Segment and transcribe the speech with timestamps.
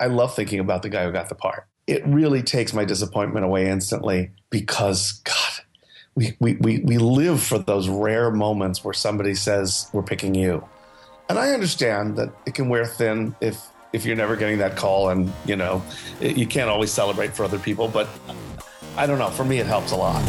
[0.00, 1.66] I love thinking about the guy who got the part.
[1.86, 5.64] It really takes my disappointment away instantly because, God,
[6.14, 10.66] we, we, we, we live for those rare moments where somebody says, We're picking you.
[11.28, 15.08] And I understand that it can wear thin if if you're never getting that call
[15.08, 15.82] and you know
[16.20, 18.06] you can't always celebrate for other people but
[18.96, 20.22] i don't know for me it helps a lot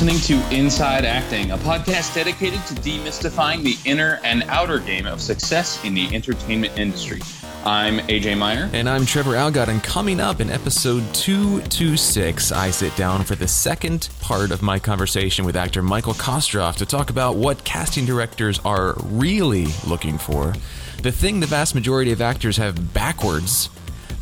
[0.00, 5.20] listening to Inside Acting, a podcast dedicated to demystifying the inner and outer game of
[5.20, 7.20] success in the entertainment industry.
[7.66, 8.70] I'm AJ Meyer.
[8.72, 13.46] And I'm Trevor Algatt, and coming up in episode 226, I sit down for the
[13.46, 18.58] second part of my conversation with actor Michael Kostroff to talk about what casting directors
[18.60, 20.54] are really looking for,
[21.02, 23.68] the thing the vast majority of actors have backwards,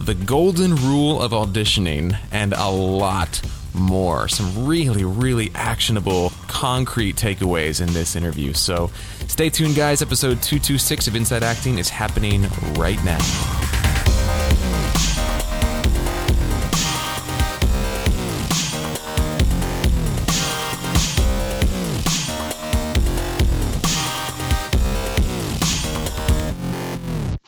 [0.01, 3.41] the golden rule of auditioning, and a lot
[3.79, 4.29] more.
[4.29, 8.53] Some really, really actionable, concrete takeaways in this interview.
[8.53, 8.91] So
[9.27, 10.03] stay tuned, guys.
[10.03, 13.19] Episode 226 of Inside Acting is happening right now.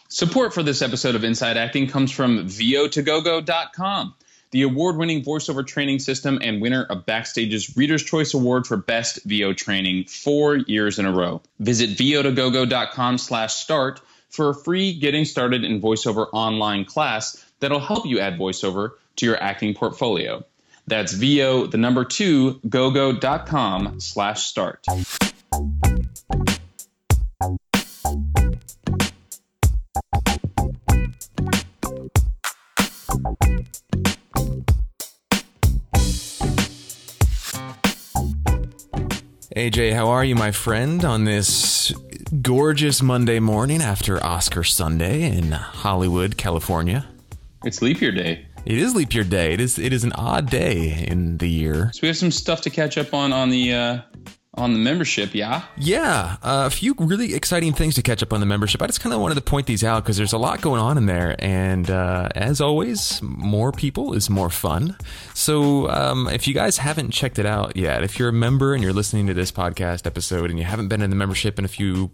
[0.09, 4.15] Support for this episode of Inside Acting comes from VO2GoGo.com
[4.51, 9.21] the award winning voiceover training system and winner of Backstage's Reader's Choice Award for Best
[9.25, 11.41] VO Training four years in a row.
[11.59, 18.07] Visit vo2gogo.com slash start for a free Getting Started in VoiceOver online class that'll help
[18.07, 20.45] you add voiceover to your acting portfolio.
[20.87, 24.85] That's vo, the number two, gogo.com slash start.
[39.57, 41.93] AJ, how are you, my friend, on this
[42.41, 47.05] gorgeous Monday morning after Oscar Sunday in Hollywood, California?
[47.65, 48.47] It's leap year day.
[48.65, 49.53] It is leap year day.
[49.53, 51.91] It is it is an odd day in the year.
[51.93, 54.01] So we have some stuff to catch up on on the uh,
[54.61, 55.65] on the membership, yeah?
[55.77, 58.83] Yeah, uh, a few really exciting things to catch up on the membership.
[58.83, 60.99] I just kind of wanted to point these out because there's a lot going on
[60.99, 61.37] in there.
[61.39, 64.97] And uh, as always, more people is more fun.
[65.35, 68.83] So um, if you guys haven't checked it out yet, if you're a member and
[68.83, 71.69] you're listening to this podcast episode and you haven't been in the membership in a
[71.69, 72.11] few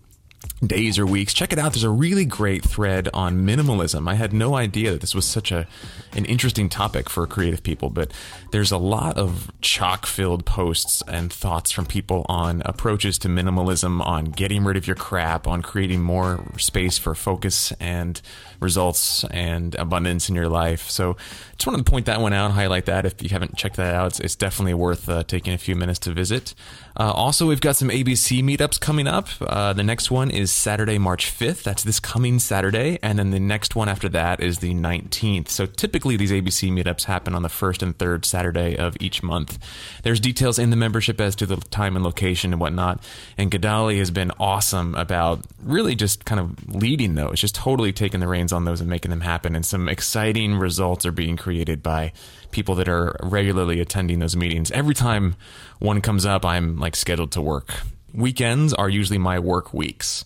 [0.64, 1.34] days or weeks.
[1.34, 1.72] Check it out.
[1.72, 4.08] There's a really great thread on minimalism.
[4.08, 5.66] I had no idea that this was such a
[6.12, 8.10] an interesting topic for creative people but
[8.50, 14.00] there's a lot of chock filled posts and thoughts from people on approaches to minimalism
[14.04, 18.22] on getting rid of your crap on creating more space for focus and
[18.60, 20.88] results and abundance in your life.
[20.88, 21.16] So
[21.56, 24.06] just wanted to point that one out highlight that if you haven't checked that out.
[24.08, 26.54] It's, it's definitely worth uh, taking a few minutes to visit
[26.99, 30.99] uh, also we've got some abc meetups coming up uh, the next one is Saturday,
[30.99, 31.62] March 5th.
[31.62, 32.99] That's this coming Saturday.
[33.03, 35.49] And then the next one after that is the 19th.
[35.49, 39.59] So typically these ABC meetups happen on the first and third Saturday of each month.
[40.03, 43.03] There's details in the membership as to the time and location and whatnot.
[43.39, 48.21] And Gadali has been awesome about really just kind of leading those, just totally taking
[48.21, 49.55] the reins on those and making them happen.
[49.55, 52.13] And some exciting results are being created by
[52.56, 54.72] people that are regularly attending those meetings.
[54.72, 55.37] Every time
[55.78, 57.72] one comes up, I'm like scheduled to work
[58.17, 60.25] weekends are usually my work weeks.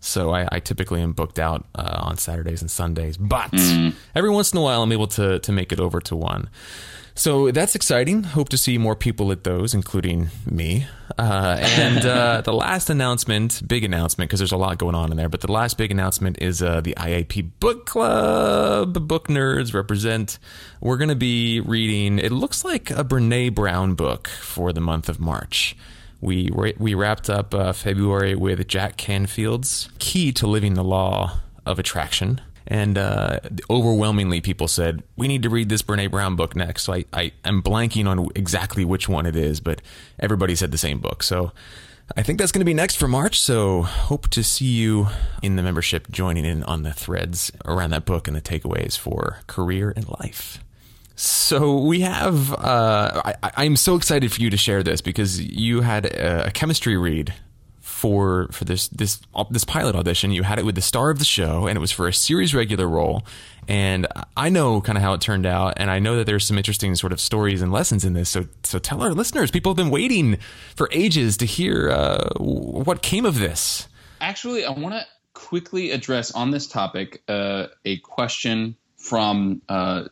[0.00, 3.94] So I, I typically am booked out uh, on Saturdays and Sundays, but mm.
[4.14, 6.48] every once in a while I'm able to to make it over to one.
[7.14, 8.22] So that's exciting.
[8.22, 10.86] Hope to see more people at those, including me.
[11.18, 15.16] Uh, and uh, the last announcement, big announcement, because there's a lot going on in
[15.16, 19.06] there, but the last big announcement is uh, the IAP Book Club.
[19.06, 20.38] Book nerds represent.
[20.80, 25.08] We're going to be reading, it looks like a Brene Brown book for the month
[25.08, 25.76] of March.
[26.22, 31.78] We we wrapped up uh, February with Jack Canfield's Key to Living the Law of
[31.78, 32.42] Attraction.
[32.70, 36.84] And uh, overwhelmingly, people said, We need to read this Brene Brown book next.
[36.84, 39.82] So I, I am blanking on exactly which one it is, but
[40.20, 41.24] everybody said the same book.
[41.24, 41.50] So
[42.16, 43.40] I think that's going to be next for March.
[43.40, 45.08] So hope to see you
[45.42, 49.38] in the membership joining in on the threads around that book and the takeaways for
[49.48, 50.62] career and life.
[51.16, 52.52] So we have.
[52.54, 56.50] Uh, I, am so excited for you to share this because you had a, a,
[56.50, 57.34] chemistry read
[58.00, 59.20] for for this this
[59.50, 60.30] this pilot audition.
[60.30, 62.54] You had it with the star of the show, and it was for a series
[62.54, 63.22] regular role.
[63.68, 64.06] And
[64.38, 66.94] I know kind of how it turned out, and I know that there's some interesting
[66.94, 68.30] sort of stories and lessons in this.
[68.30, 69.50] So so tell our listeners.
[69.50, 70.38] People have been waiting
[70.74, 73.86] for ages to hear uh, what came of this.
[74.22, 75.04] Actually, I want to
[75.34, 80.04] quickly address on this topic uh, a question from uh,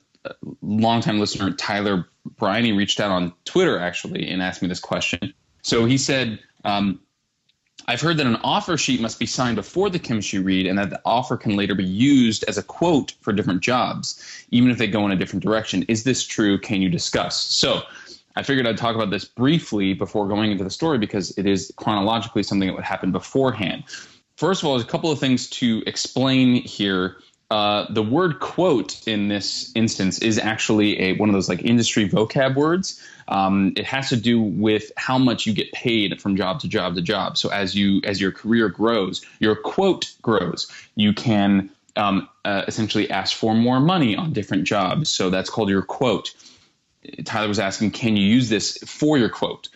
[0.60, 2.06] longtime listener Tyler
[2.36, 5.32] Briney reached out on Twitter actually and asked me this question.
[5.62, 7.00] So he said, um,
[7.88, 10.90] I've heard that an offer sheet must be signed before the chemistry read and that
[10.90, 14.86] the offer can later be used as a quote for different jobs, even if they
[14.86, 15.84] go in a different direction.
[15.84, 16.58] Is this true?
[16.58, 17.42] Can you discuss?
[17.44, 17.80] So
[18.36, 21.72] I figured I'd talk about this briefly before going into the story because it is
[21.76, 23.84] chronologically something that would happen beforehand.
[24.36, 27.16] First of all, there's a couple of things to explain here
[27.50, 32.08] uh, the word quote in this instance is actually a one of those like industry
[32.08, 33.02] vocab words.
[33.26, 36.94] Um, it has to do with how much you get paid from job to job
[36.96, 37.38] to job.
[37.38, 40.70] So as you as your career grows, your quote grows.
[40.94, 45.08] You can um, uh, essentially ask for more money on different jobs.
[45.08, 46.34] So that's called your quote.
[47.24, 49.68] Tyler was asking, can you use this for your quote?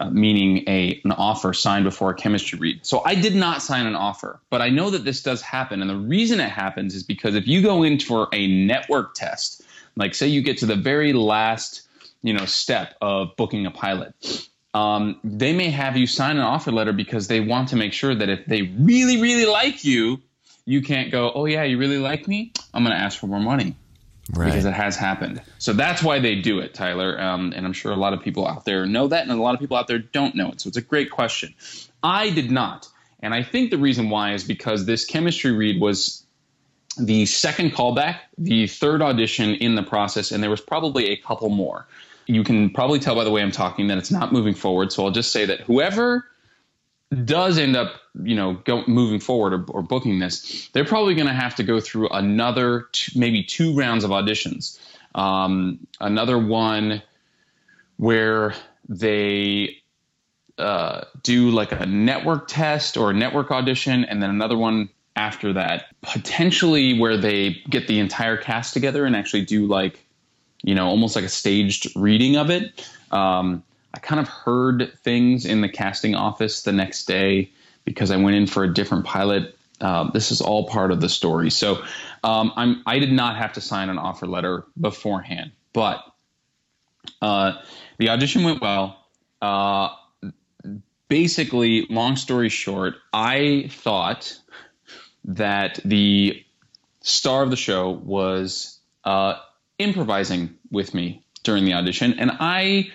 [0.00, 2.86] Uh, meaning a an offer signed before a chemistry read.
[2.86, 5.90] So I did not sign an offer, but I know that this does happen, and
[5.90, 9.62] the reason it happens is because if you go in for a network test,
[9.96, 11.82] like say you get to the very last
[12.22, 14.14] you know step of booking a pilot.
[14.72, 18.14] Um, they may have you sign an offer letter because they want to make sure
[18.14, 20.22] that if they really, really like you,
[20.64, 22.52] you can't go, oh, yeah, you really like me?
[22.72, 23.74] I'm going to ask for more money
[24.34, 24.46] right.
[24.46, 25.42] because it has happened.
[25.58, 27.20] So that's why they do it, Tyler.
[27.20, 29.54] Um, and I'm sure a lot of people out there know that, and a lot
[29.54, 30.60] of people out there don't know it.
[30.60, 31.54] So it's a great question.
[32.02, 32.88] I did not.
[33.22, 36.24] And I think the reason why is because this chemistry read was
[36.98, 41.48] the second callback, the third audition in the process, and there was probably a couple
[41.50, 41.86] more.
[42.26, 44.92] You can probably tell by the way I'm talking that it's not moving forward.
[44.92, 46.29] So I'll just say that whoever
[47.24, 51.26] does end up, you know, go, moving forward or, or booking this, they're probably going
[51.26, 54.78] to have to go through another, maybe two rounds of auditions.
[55.14, 57.02] Um, another one
[57.96, 58.54] where
[58.88, 59.76] they
[60.56, 65.52] uh, do like a network test or a network audition, and then another one after
[65.52, 70.04] that, potentially where they get the entire cast together and actually do like,
[70.62, 72.88] you know, almost like a staged reading of it.
[73.10, 77.50] Um, I kind of heard things in the casting office the next day
[77.84, 79.56] because I went in for a different pilot.
[79.80, 81.50] Uh, this is all part of the story.
[81.50, 81.82] So
[82.22, 86.04] um, I'm I did not have to sign an offer letter beforehand, but
[87.22, 87.54] uh,
[87.98, 89.04] the audition went well.
[89.40, 89.88] Uh,
[91.08, 94.38] basically, long story short, I thought
[95.24, 96.44] that the
[97.00, 99.34] star of the show was uh,
[99.78, 102.92] improvising with me during the audition, and I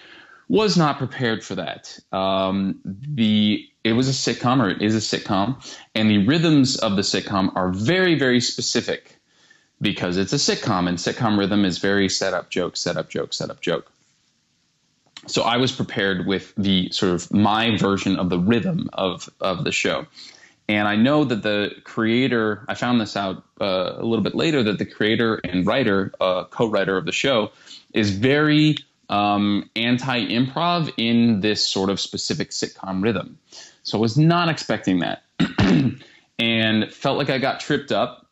[0.47, 1.97] was not prepared for that.
[2.12, 5.63] Um, the it was a sitcom or it is a sitcom,
[5.94, 9.18] and the rhythms of the sitcom are very very specific
[9.81, 13.33] because it's a sitcom, and sitcom rhythm is very set up joke, set up joke,
[13.33, 13.92] set up joke.
[15.27, 19.63] So I was prepared with the sort of my version of the rhythm of of
[19.63, 20.06] the show.
[20.68, 24.63] And I know that the creator, I found this out uh, a little bit later,
[24.63, 27.51] that the creator and writer, uh, co writer of the show,
[27.94, 28.77] is very
[29.10, 33.38] um, anti improv in this sort of specific sitcom rhythm.
[33.84, 35.24] So I was not expecting that
[36.40, 38.28] and felt like I got tripped up.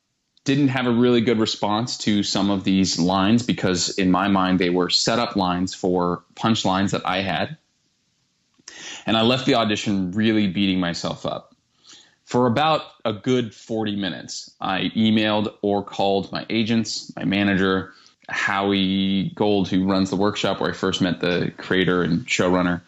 [0.45, 4.59] Didn't have a really good response to some of these lines because, in my mind,
[4.59, 7.57] they were setup lines for punchlines that I had.
[9.05, 11.55] And I left the audition really beating myself up.
[12.25, 17.93] For about a good 40 minutes, I emailed or called my agents, my manager,
[18.29, 22.81] Howie Gold, who runs the workshop where I first met the creator and showrunner.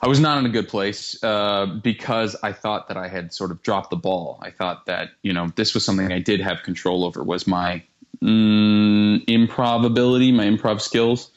[0.00, 3.50] I was not in a good place uh, because I thought that I had sort
[3.50, 4.38] of dropped the ball.
[4.40, 7.82] I thought that you know this was something I did have control over was my
[8.22, 11.30] mm, improv ability, my improv skills.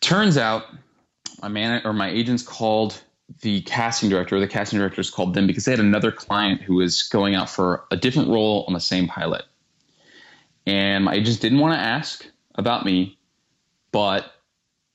[0.00, 0.66] Turns out,
[1.42, 3.00] my man or my agents called
[3.40, 4.36] the casting director.
[4.36, 7.50] Or The casting directors called them because they had another client who was going out
[7.50, 9.42] for a different role on the same pilot
[10.68, 13.18] and I just didn't want to ask about me,
[13.90, 14.30] but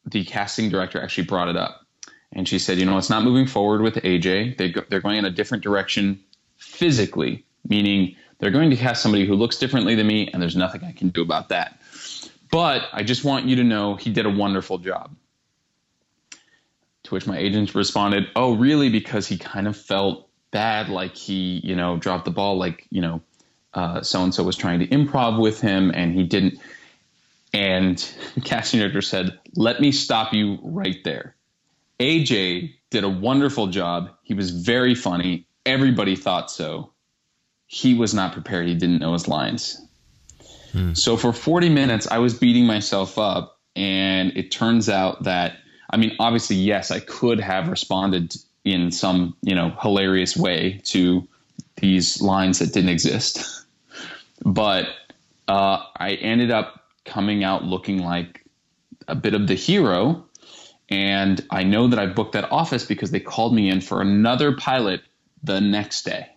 [0.05, 1.87] the casting director actually brought it up.
[2.31, 4.57] And she said, you know, it's not moving forward with AJ.
[4.57, 6.23] They go, they're going in a different direction
[6.57, 10.83] physically, meaning they're going to cast somebody who looks differently than me, and there's nothing
[10.83, 11.81] I can do about that.
[12.51, 15.15] But I just want you to know he did a wonderful job.
[17.03, 18.89] To which my agent responded, oh, really?
[18.89, 23.01] Because he kind of felt bad, like he, you know, dropped the ball, like, you
[23.01, 23.21] know,
[24.01, 26.59] so and so was trying to improv with him and he didn't.
[27.53, 27.97] And
[28.43, 31.35] casting director said, Let me stop you right there.
[31.99, 34.11] AJ did a wonderful job.
[34.23, 35.47] He was very funny.
[35.65, 36.91] Everybody thought so.
[37.67, 38.67] He was not prepared.
[38.67, 39.81] He didn't know his lines.
[40.71, 40.93] Hmm.
[40.93, 43.59] So for 40 minutes, I was beating myself up.
[43.75, 45.57] And it turns out that,
[45.89, 51.27] I mean, obviously, yes, I could have responded in some, you know, hilarious way to
[51.77, 53.62] these lines that didn't exist.
[54.43, 54.87] But
[55.47, 58.45] uh, I ended up coming out looking like
[59.07, 60.25] a bit of the hero.
[60.89, 64.55] And I know that I booked that office because they called me in for another
[64.55, 65.01] pilot
[65.43, 66.27] the next day.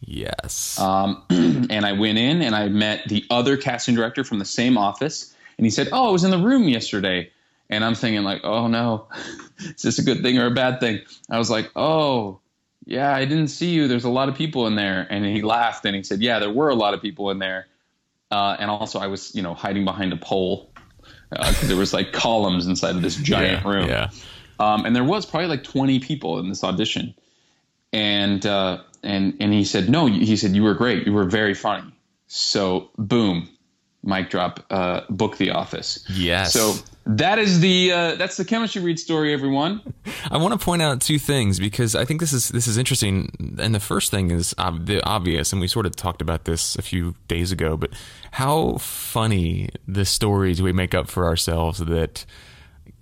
[0.00, 0.78] Yes.
[0.78, 4.78] Um, and I went in and I met the other casting director from the same
[4.78, 5.34] office.
[5.58, 7.30] And he said, Oh, I was in the room yesterday.
[7.68, 9.06] And I'm thinking, like, oh no,
[9.58, 11.00] is this a good thing or a bad thing?
[11.30, 12.40] I was like, oh,
[12.90, 13.86] yeah, I didn't see you.
[13.86, 15.06] There's a lot of people in there.
[15.08, 17.68] And he laughed and he said, yeah, there were a lot of people in there.
[18.32, 20.72] Uh, and also, I was, you know, hiding behind a pole
[21.30, 23.88] because uh, there was like columns inside of this giant yeah, room.
[23.88, 24.10] Yeah.
[24.58, 27.14] Um, and there was probably like 20 people in this audition.
[27.92, 31.06] And uh, and and he said, no, he said you were great.
[31.06, 31.92] You were very funny.
[32.26, 33.48] So boom,
[34.02, 34.64] mic drop.
[34.70, 36.04] Uh, book the office.
[36.08, 36.52] Yes.
[36.52, 36.74] So
[37.06, 39.80] that is the uh, that's the chemistry read story, everyone.
[40.30, 43.56] I want to point out two things because I think this is this is interesting.
[43.58, 46.76] And the first thing is ob- the obvious, and we sort of talked about this
[46.76, 47.76] a few days ago.
[47.76, 47.90] But
[48.32, 52.24] how funny the stories we make up for ourselves that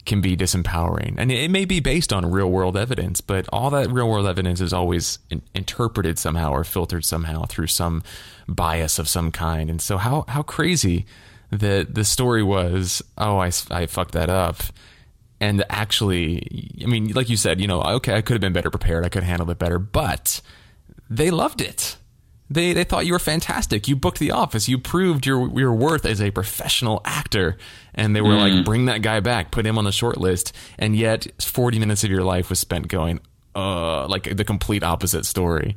[0.08, 3.90] can be disempowering, and it may be based on real world evidence, but all that
[3.90, 8.02] real world evidence is always in- interpreted somehow or filtered somehow through some
[8.48, 9.70] bias of some kind.
[9.70, 11.06] And so, how how crazy
[11.50, 14.56] that the story was, oh, I, I fucked that up.
[15.40, 18.70] And actually, I mean, like you said, you know, okay, I could have been better
[18.70, 19.04] prepared.
[19.04, 20.40] I could have handled it better, but
[21.08, 21.96] they loved it.
[22.50, 23.88] They, they thought you were fantastic.
[23.88, 24.68] You booked the office.
[24.68, 27.58] You proved your your worth as a professional actor,
[27.94, 28.56] and they were mm.
[28.56, 29.50] like, "Bring that guy back.
[29.50, 32.88] Put him on the short list." And yet, forty minutes of your life was spent
[32.88, 33.20] going,
[33.54, 35.76] "Uh," like the complete opposite story.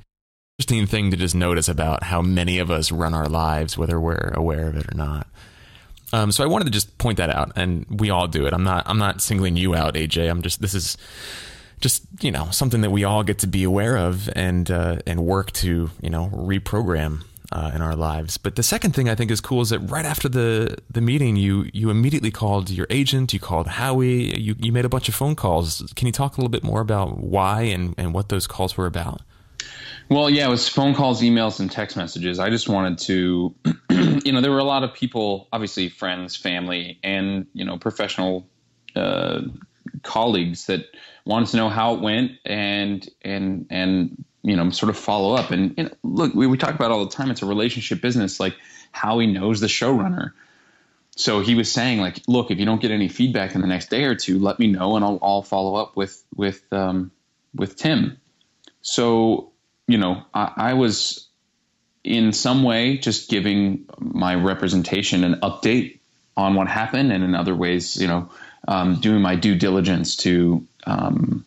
[0.60, 4.32] Interesting thing to just notice about how many of us run our lives, whether we're
[4.36, 5.28] aware of it or not.
[6.14, 8.54] Um, so I wanted to just point that out, and we all do it.
[8.54, 10.30] I'm not I'm not singling you out, AJ.
[10.30, 10.98] I'm just this is
[11.82, 15.26] just you know something that we all get to be aware of and uh, and
[15.26, 18.38] work to you know reprogram uh, in our lives.
[18.38, 21.36] But the second thing I think is cool is that right after the the meeting,
[21.36, 25.16] you you immediately called your agent, you called Howie, you you made a bunch of
[25.16, 25.92] phone calls.
[25.96, 28.86] Can you talk a little bit more about why and and what those calls were
[28.86, 29.22] about?
[30.10, 32.38] Well, yeah, it was phone calls, emails, and text messages.
[32.38, 33.56] I just wanted to,
[34.26, 38.48] you know, there were a lot of people, obviously friends, family, and you know, professional
[38.96, 39.42] uh,
[40.04, 40.86] colleagues that
[41.26, 45.52] wanted to know how it went and and and you know, sort of follow up.
[45.52, 47.30] And know, look, we, we talk about all the time.
[47.32, 48.40] It's a relationship business.
[48.40, 48.56] Like
[48.92, 50.32] Howie knows the showrunner.
[51.16, 53.90] So he was saying, like, look, if you don't get any feedback in the next
[53.90, 57.12] day or two, let me know, and I'll, I'll follow up with with um,
[57.54, 58.20] with Tim.
[58.82, 59.52] So
[59.88, 61.28] you know, I, I was
[62.04, 66.00] in some way just giving my representation an update
[66.38, 68.30] on what happened, and in other ways, you know,
[68.68, 71.46] um, doing my due diligence to, um,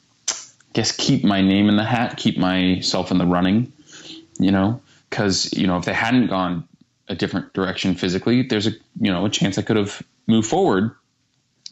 [0.73, 3.73] guess, keep my name in the hat, keep myself in the running,
[4.39, 6.69] you know, because you know if they hadn't gone
[7.09, 10.95] a different direction physically, there's a you know a chance I could have moved forward,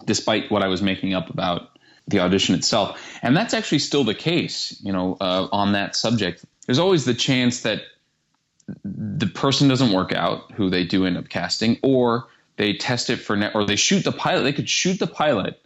[0.04, 1.70] despite what I was making up about
[2.08, 6.44] the audition itself, and that's actually still the case, you know, uh, on that subject.
[6.66, 7.82] There's always the chance that
[8.84, 13.16] the person doesn't work out who they do end up casting or they test it
[13.16, 15.61] for net or they shoot the pilot they could shoot the pilot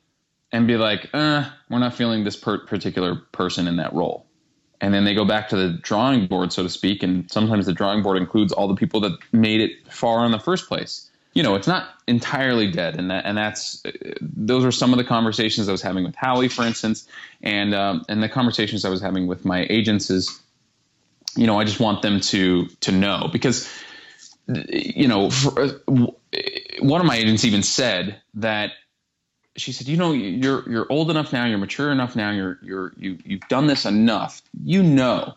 [0.52, 4.26] and be like uh, we're not feeling this per- particular person in that role.
[4.80, 7.72] And then they go back to the drawing board so to speak and sometimes the
[7.72, 11.10] drawing board includes all the people that made it far in the first place.
[11.32, 13.82] You know it's not entirely dead and that and that's
[14.20, 17.06] those are some of the conversations i was having with howie for instance
[17.42, 20.40] and um, and the conversations i was having with my agents is
[21.36, 23.68] you know, I just want them to to know because
[24.48, 25.72] you know, for, uh,
[26.80, 28.72] one of my agents even said that
[29.56, 32.92] she said, you know, you're you're old enough now, you're mature enough now, you're you're
[32.96, 34.42] you you've done this enough.
[34.62, 35.34] You know,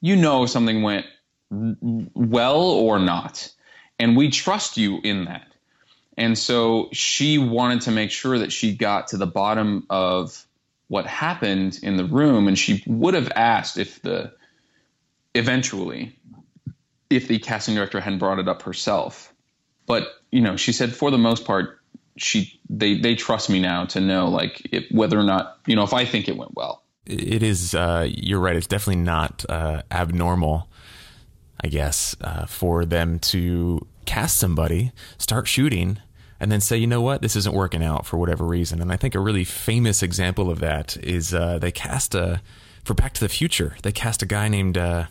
[0.00, 1.06] you know something went
[1.50, 3.50] well or not,
[3.98, 5.46] and we trust you in that.
[6.16, 10.46] And so she wanted to make sure that she got to the bottom of
[10.88, 14.32] what happened in the room, and she would have asked if the
[15.34, 16.16] eventually
[17.14, 19.32] if the casting director hadn't brought it up herself.
[19.86, 21.80] But you know, she said for the most part,
[22.16, 25.92] she they they trust me now to know like whether or not you know if
[25.92, 26.82] I think it went well.
[27.06, 27.74] It is.
[27.74, 28.56] Uh, you're right.
[28.56, 30.70] It's definitely not uh, abnormal,
[31.62, 35.98] I guess, uh, for them to cast somebody, start shooting,
[36.40, 38.80] and then say, you know what, this isn't working out for whatever reason.
[38.80, 42.40] And I think a really famous example of that is uh, they cast a
[42.84, 43.76] for Back to the Future.
[43.82, 45.06] They cast a guy named uh,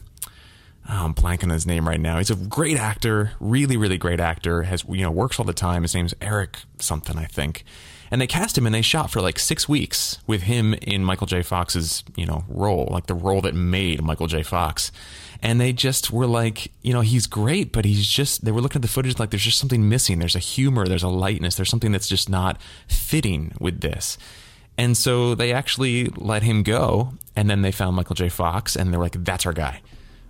[0.86, 2.18] I'm blanking on his name right now.
[2.18, 4.64] He's a great actor, really, really great actor.
[4.64, 5.84] Has you know works all the time.
[5.84, 7.64] His name's Eric something, I think.
[8.12, 11.26] And they cast him and they shot for like six weeks with him in Michael
[11.26, 11.42] J.
[11.42, 14.44] Fox's you know role, like the role that made Michael J.
[14.44, 14.92] Fox.
[15.42, 18.46] And they just were like, you know, he's great, but he's just.
[18.46, 20.20] They were looking at the footage like there's just something missing.
[20.20, 24.18] There's a humor, there's a lightness, there's something that's just not fitting with this.
[24.78, 28.30] And so they actually let him go, and then they found Michael J.
[28.30, 29.82] Fox, and they're like, "That's our guy."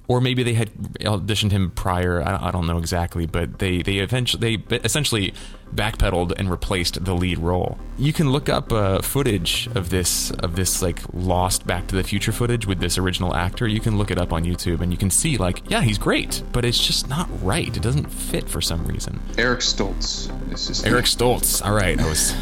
[0.08, 2.22] Or maybe they had auditioned him prior.
[2.22, 5.34] I don't know exactly, but they they eventually they essentially
[5.74, 7.78] backpedaled and replaced the lead role.
[7.98, 12.04] You can look up uh, footage of this of this like lost Back to the
[12.04, 13.68] Future footage with this original actor.
[13.68, 16.44] You can look it up on YouTube, and you can see like, yeah, he's great,
[16.52, 17.76] but it's just not right.
[17.76, 19.22] It doesn't fit for some reason.
[19.38, 20.28] Eric Stoltz.
[20.50, 21.66] This is Eric Stoltz.
[21.66, 22.36] All right, I was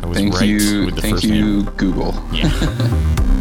[0.00, 1.64] I was thank right you, with the thank first you, name.
[1.76, 2.14] Google.
[2.32, 2.50] Yeah.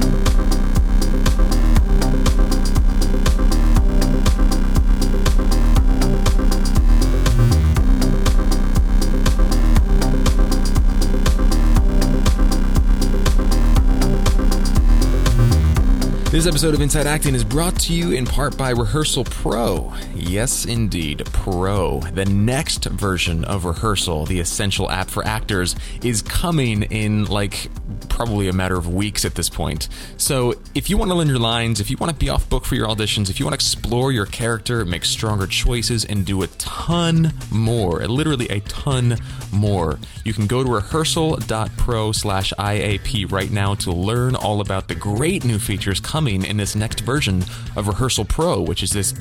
[16.35, 19.93] This episode of Inside Acting is brought to you in part by Rehearsal Pro.
[20.13, 22.01] Yes, indeed, Pro.
[22.01, 27.69] The next version of Rehearsal, the essential app for actors, is coming in like
[28.09, 29.87] probably a matter of weeks at this point.
[30.17, 32.65] So, if you want to learn your lines, if you want to be off book
[32.65, 36.41] for your auditions, if you want to explore your character, make stronger choices, and do
[36.43, 39.17] a ton more, literally a ton
[39.53, 44.95] more, you can go to rehearsal.pro slash IAP right now to learn all about the
[44.95, 47.43] great new features coming in this next version
[47.75, 49.13] of Rehearsal Pro, which is this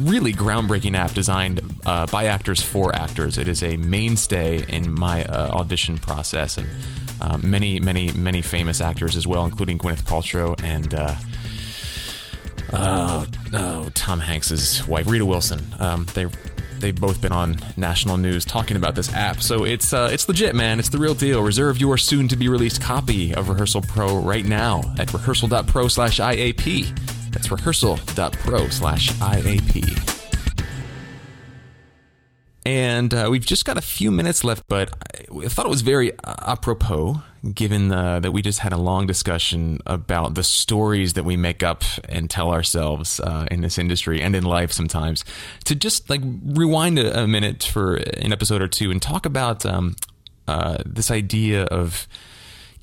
[0.00, 3.36] really groundbreaking app designed uh, by actors for actors.
[3.36, 6.68] It is a mainstay in my uh, audition process, and
[7.20, 10.94] uh, many, many, many famous actors as well, including Gwyneth Paltrow and.
[10.94, 11.14] Uh,
[12.72, 15.60] oh, oh, Tom Hanks's wife, Rita Wilson.
[15.78, 16.26] Um, they
[16.82, 19.40] they've both been on national news talking about this app.
[19.40, 20.78] So it's uh, it's legit, man.
[20.78, 21.42] It's the real deal.
[21.42, 26.20] Reserve your soon to be released copy of Rehearsal Pro right now at rehearsal.pro slash
[26.20, 27.30] IAP.
[27.32, 30.11] That's rehearsal.pro slash IAP.
[32.64, 34.92] And uh, we've just got a few minutes left, but
[35.44, 37.20] I thought it was very apropos,
[37.52, 41.64] given uh, that we just had a long discussion about the stories that we make
[41.64, 45.24] up and tell ourselves uh, in this industry and in life sometimes,
[45.64, 49.66] to just like rewind a, a minute for an episode or two and talk about
[49.66, 49.96] um,
[50.46, 52.06] uh, this idea of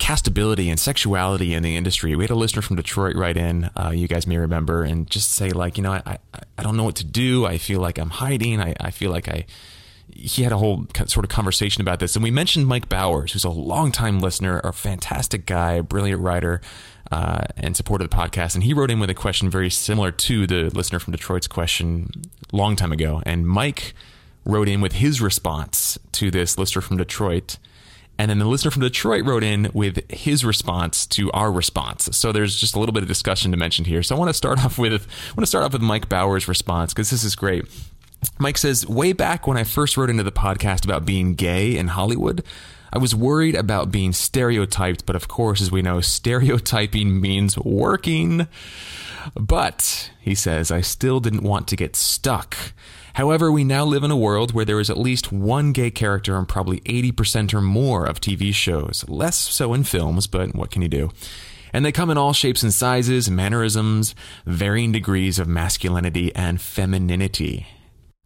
[0.00, 2.16] castability and sexuality in the industry.
[2.16, 5.32] We had a listener from Detroit write in, uh, you guys may remember, and just
[5.32, 6.18] say like, you know, I, I,
[6.58, 7.46] I don't know what to do.
[7.46, 8.60] I feel like I'm hiding.
[8.60, 9.44] I, I feel like I,
[10.12, 12.16] he had a whole sort of conversation about this.
[12.16, 16.62] And we mentioned Mike Bowers, who's a longtime listener, a fantastic guy, brilliant writer,
[17.12, 18.54] uh, and of the podcast.
[18.54, 22.10] And he wrote in with a question very similar to the listener from Detroit's question
[22.52, 23.22] long time ago.
[23.26, 23.94] And Mike
[24.46, 27.58] wrote in with his response to this listener from Detroit.
[28.20, 32.14] And then the listener from Detroit wrote in with his response to our response.
[32.14, 34.02] So there's just a little bit of discussion to mention here.
[34.02, 36.46] So I want to start off with I want to start off with Mike Bauer's
[36.46, 37.64] response because this is great.
[38.38, 41.88] Mike says, way back when I first wrote into the podcast about being gay in
[41.88, 42.44] Hollywood,
[42.92, 48.48] I was worried about being stereotyped, but of course, as we know, stereotyping means working.
[49.34, 52.54] But, he says, I still didn't want to get stuck.
[53.14, 56.38] However, we now live in a world where there is at least one gay character
[56.38, 59.04] in probably 80% or more of TV shows.
[59.08, 61.10] Less so in films, but what can you do?
[61.72, 67.66] And they come in all shapes and sizes, mannerisms, varying degrees of masculinity and femininity.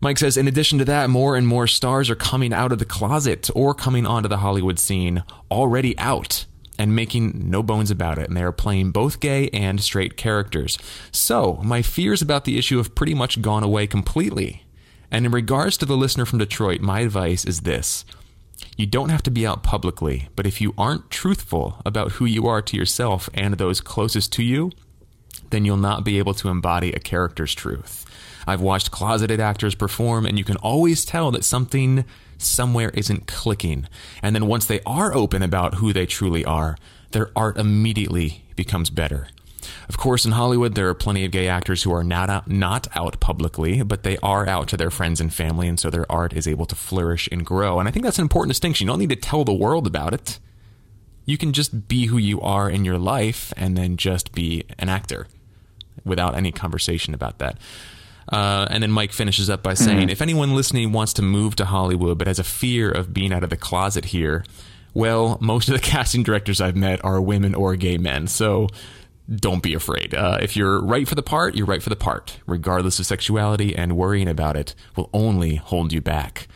[0.01, 2.85] Mike says, in addition to that, more and more stars are coming out of the
[2.85, 6.47] closet or coming onto the Hollywood scene already out
[6.79, 8.29] and making no bones about it.
[8.29, 10.79] And they are playing both gay and straight characters.
[11.13, 14.64] So, my fears about the issue have pretty much gone away completely.
[15.15, 18.05] And in regards to the listener from Detroit, my advice is this.
[18.77, 22.49] You don't have to be out publicly, but if you aren't truthful about who you
[22.49, 24.73] are to yourself and those closest to you,
[25.51, 28.05] then you'll not be able to embody a character's truth.
[28.45, 32.05] I've watched closeted actors perform, and you can always tell that something
[32.37, 33.87] somewhere isn't clicking.
[34.21, 36.77] And then once they are open about who they truly are,
[37.13, 39.29] their art immediately becomes better.
[39.89, 42.89] Of course, in Hollywood, there are plenty of gay actors who are not out, not
[42.95, 46.33] out publicly, but they are out to their friends and family, and so their art
[46.33, 47.79] is able to flourish and grow.
[47.79, 48.87] And I think that's an important distinction.
[48.87, 50.39] You don't need to tell the world about it.
[51.27, 54.89] You can just be who you are in your life and then just be an
[54.89, 55.27] actor
[56.05, 57.59] without any conversation about that.
[58.29, 60.11] Uh, and then Mike finishes up by saying, mm-hmm.
[60.11, 63.45] if anyone listening wants to move to Hollywood but has a fear of being out
[63.45, 64.45] of the closet here,
[64.95, 68.27] well, most of the casting directors I've met are women or gay men.
[68.27, 68.69] So
[69.33, 70.15] don't be afraid.
[70.15, 73.75] Uh, if you're right for the part, you're right for the part, regardless of sexuality,
[73.75, 76.47] and worrying about it will only hold you back.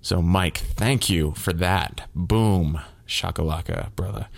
[0.00, 2.08] So, Mike, thank you for that.
[2.14, 2.80] Boom.
[3.06, 4.28] Shakalaka, brother.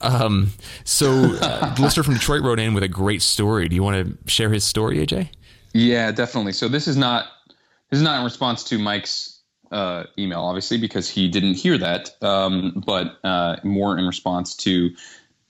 [0.00, 0.52] Um,
[0.84, 3.68] so, uh, the listener from Detroit wrote in with a great story.
[3.68, 5.28] Do you want to share his story, AJ?
[5.72, 6.52] Yeah, definitely.
[6.52, 7.26] So this is not
[7.90, 12.10] this is not in response to Mike's uh, email, obviously, because he didn't hear that,
[12.22, 14.90] um, but uh, more in response to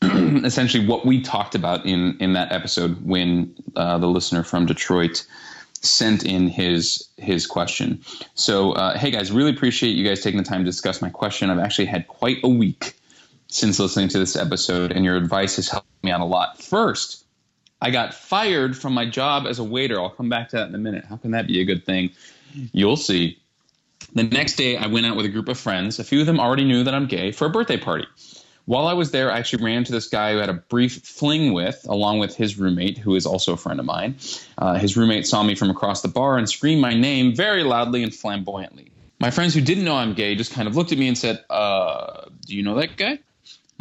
[0.44, 5.26] essentially what we talked about in in that episode when uh, the listener from Detroit
[5.82, 8.02] sent in his his question.
[8.34, 11.50] So, uh, hey guys, really appreciate you guys taking the time to discuss my question.
[11.50, 12.94] I've actually had quite a week
[13.48, 16.62] since listening to this episode, and your advice has helped me out a lot.
[16.62, 17.24] First,
[17.80, 20.00] I got fired from my job as a waiter.
[20.00, 21.04] I'll come back to that in a minute.
[21.04, 22.10] How can that be a good thing?
[22.72, 23.38] You'll see.
[24.14, 25.98] The next day, I went out with a group of friends.
[25.98, 28.06] A few of them already knew that I'm gay for a birthday party.
[28.70, 31.52] While I was there, I actually ran into this guy who had a brief fling
[31.52, 34.14] with, along with his roommate, who is also a friend of mine.
[34.58, 38.04] Uh, his roommate saw me from across the bar and screamed my name very loudly
[38.04, 38.92] and flamboyantly.
[39.18, 41.44] My friends who didn't know I'm gay just kind of looked at me and said,
[41.50, 43.18] uh, Do you know that guy?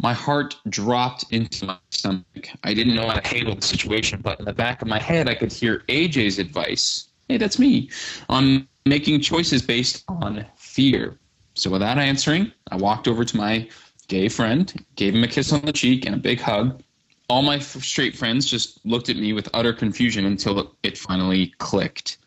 [0.02, 2.48] My heart dropped into my stomach.
[2.64, 5.28] I didn't know how to handle the situation, but in the back of my head,
[5.28, 7.06] I could hear AJ's advice.
[7.28, 7.90] Hey, that's me.
[8.28, 11.16] On making choices based on fear.
[11.54, 13.68] So without answering, I walked over to my
[14.10, 16.82] gay friend, gave him a kiss on the cheek and a big hug.
[17.28, 22.18] All my straight friends just looked at me with utter confusion until it finally clicked.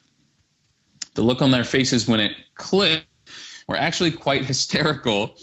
[1.13, 3.05] The look on their faces when it clicked
[3.67, 5.35] were actually quite hysterical.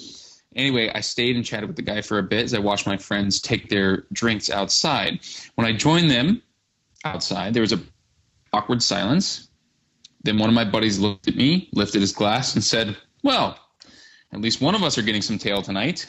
[0.56, 2.96] Anyway, I stayed and chatted with the guy for a bit as I watched my
[2.96, 5.20] friends take their drinks outside.
[5.54, 6.42] When I joined them
[7.04, 7.80] outside, there was a
[8.54, 9.48] awkward silence.
[10.22, 13.58] Then one of my buddies looked at me, lifted his glass, and said, Well,
[14.32, 16.06] at least one of us are getting some tail tonight.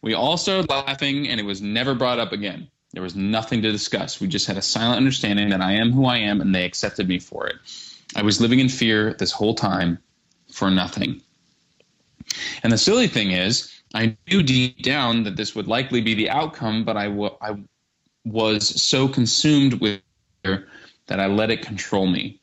[0.00, 2.68] We all started laughing, and it was never brought up again.
[2.92, 4.20] There was nothing to discuss.
[4.20, 7.08] We just had a silent understanding that I am who I am, and they accepted
[7.08, 7.56] me for it.
[8.14, 9.98] I was living in fear this whole time
[10.50, 11.20] for nothing.
[12.62, 16.30] And the silly thing is, I knew deep down that this would likely be the
[16.30, 17.56] outcome, but I, w- I
[18.24, 20.00] was so consumed with
[20.42, 20.68] fear
[21.06, 22.40] that I let it control me.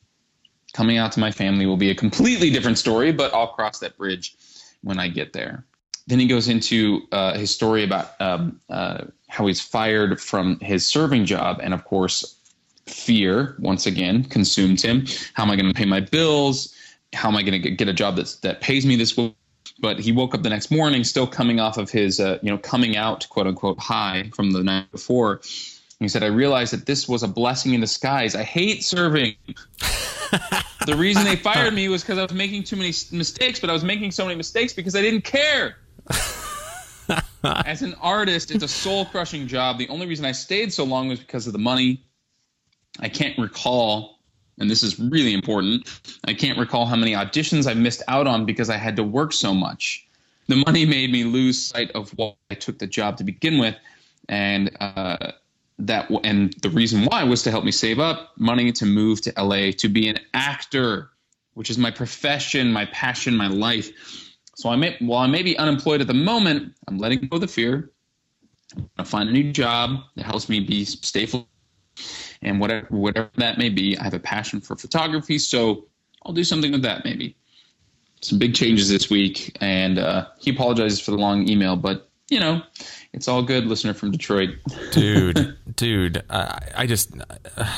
[0.73, 3.97] Coming out to my family will be a completely different story, but I'll cross that
[3.97, 4.35] bridge
[4.83, 5.65] when I get there.
[6.07, 10.85] Then he goes into uh, his story about um, uh, how he's fired from his
[10.85, 12.35] serving job, and of course,
[12.85, 15.05] fear once again consumed him.
[15.33, 16.75] How am I going to pay my bills?
[17.13, 19.17] How am I going to get a job that's, that pays me this?
[19.79, 22.57] But he woke up the next morning, still coming off of his, uh, you know,
[22.57, 25.41] coming out, quote unquote, high from the night before.
[26.03, 28.35] He said, I realized that this was a blessing in disguise.
[28.35, 29.35] I hate serving.
[30.85, 33.73] the reason they fired me was because I was making too many mistakes, but I
[33.73, 35.77] was making so many mistakes because I didn't care.
[37.43, 39.77] As an artist, it's a soul crushing job.
[39.77, 42.03] The only reason I stayed so long was because of the money.
[42.99, 44.19] I can't recall,
[44.59, 45.89] and this is really important,
[46.25, 49.33] I can't recall how many auditions I missed out on because I had to work
[49.33, 50.07] so much.
[50.47, 53.75] The money made me lose sight of why I took the job to begin with.
[54.29, 55.31] And uh,
[55.79, 59.33] that and the reason why was to help me save up money to move to
[59.37, 61.09] LA to be an actor,
[61.53, 63.89] which is my profession, my passion, my life.
[64.55, 67.41] So I may while I may be unemployed at the moment, I'm letting go of
[67.41, 67.91] the fear.
[68.97, 71.47] Gonna find a new job that helps me be stable
[72.41, 73.97] and whatever whatever that may be.
[73.97, 75.85] I have a passion for photography, so
[76.25, 77.35] I'll do something with that maybe.
[78.21, 82.39] Some big changes this week, and uh, he apologizes for the long email, but you
[82.39, 82.61] know,
[83.13, 84.55] it's all good, listener from Detroit.
[84.91, 87.11] dude, dude, I, I just,
[87.57, 87.77] uh,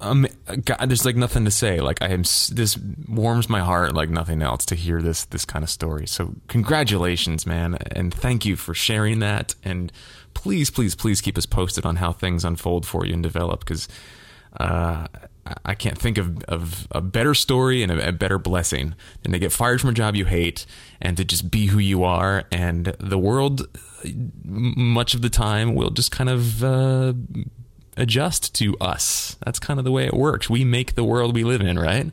[0.00, 0.26] um,
[0.64, 1.80] God, there's like nothing to say.
[1.80, 5.62] Like I am, this warms my heart like nothing else to hear this this kind
[5.62, 6.06] of story.
[6.06, 9.54] So congratulations, man, and thank you for sharing that.
[9.64, 9.92] And
[10.34, 13.88] please, please, please keep us posted on how things unfold for you and develop because.
[14.58, 15.06] Uh,
[15.64, 19.38] I can't think of, of a better story and a, a, better blessing than to
[19.38, 20.66] get fired from a job you hate
[21.00, 22.44] and to just be who you are.
[22.50, 23.66] And the world,
[24.44, 27.12] much of the time, will just kind of uh,
[27.96, 29.36] adjust to us.
[29.44, 30.50] That's kind of the way it works.
[30.50, 32.10] We make the world we live in, right?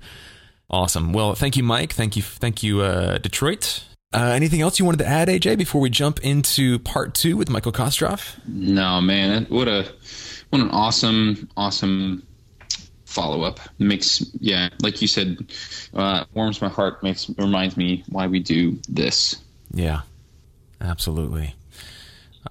[0.69, 1.13] Awesome.
[1.13, 1.93] Well, thank you, Mike.
[1.93, 3.86] Thank you, thank you, uh, Detroit.
[4.13, 7.50] Uh, anything else you wanted to add, AJ, before we jump into part two with
[7.50, 8.38] Michael Kostroff?
[8.48, 9.46] No, man.
[9.50, 9.91] What a
[10.52, 12.22] what an awesome, awesome
[13.13, 13.60] follow up.
[13.80, 15.38] Makes yeah, like you said,
[15.93, 17.04] uh, warms my heart.
[17.04, 19.38] Makes reminds me why we do this.
[19.71, 20.02] Yeah,
[20.82, 21.56] absolutely.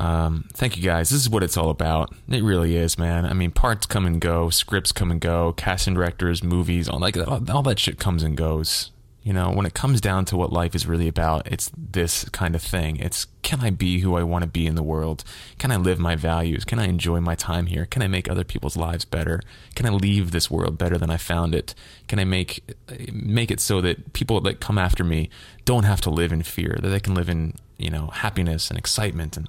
[0.01, 1.11] Um, thank you guys.
[1.11, 2.15] This is what it's all about.
[2.29, 3.27] It really is, man.
[3.27, 7.17] I mean, parts come and go, scripts come and go, casting directors, movies, all like
[7.17, 8.91] all, all that shit comes and goes.
[9.23, 12.57] You know, when it comes down to what life is really about, it's this kind
[12.57, 12.97] of thing.
[12.97, 15.23] It's can I be who I want to be in the world?
[15.59, 16.65] Can I live my values?
[16.65, 17.87] Can I enjoy my time here?
[17.87, 19.41] Can I make other people's lives better?
[19.77, 21.75] Can I leave this world better than I found it?
[22.09, 22.65] Can I make
[23.13, 25.31] make it so that people that come after me
[25.65, 28.79] don't have to live in fear, that they can live in, you know, happiness and
[28.79, 29.49] excitement and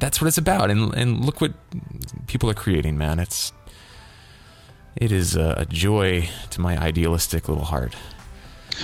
[0.00, 0.70] that's what it's about.
[0.70, 1.52] And and look what
[2.26, 3.20] people are creating, man.
[3.20, 3.52] It's
[4.96, 7.94] it is a joy to my idealistic little heart.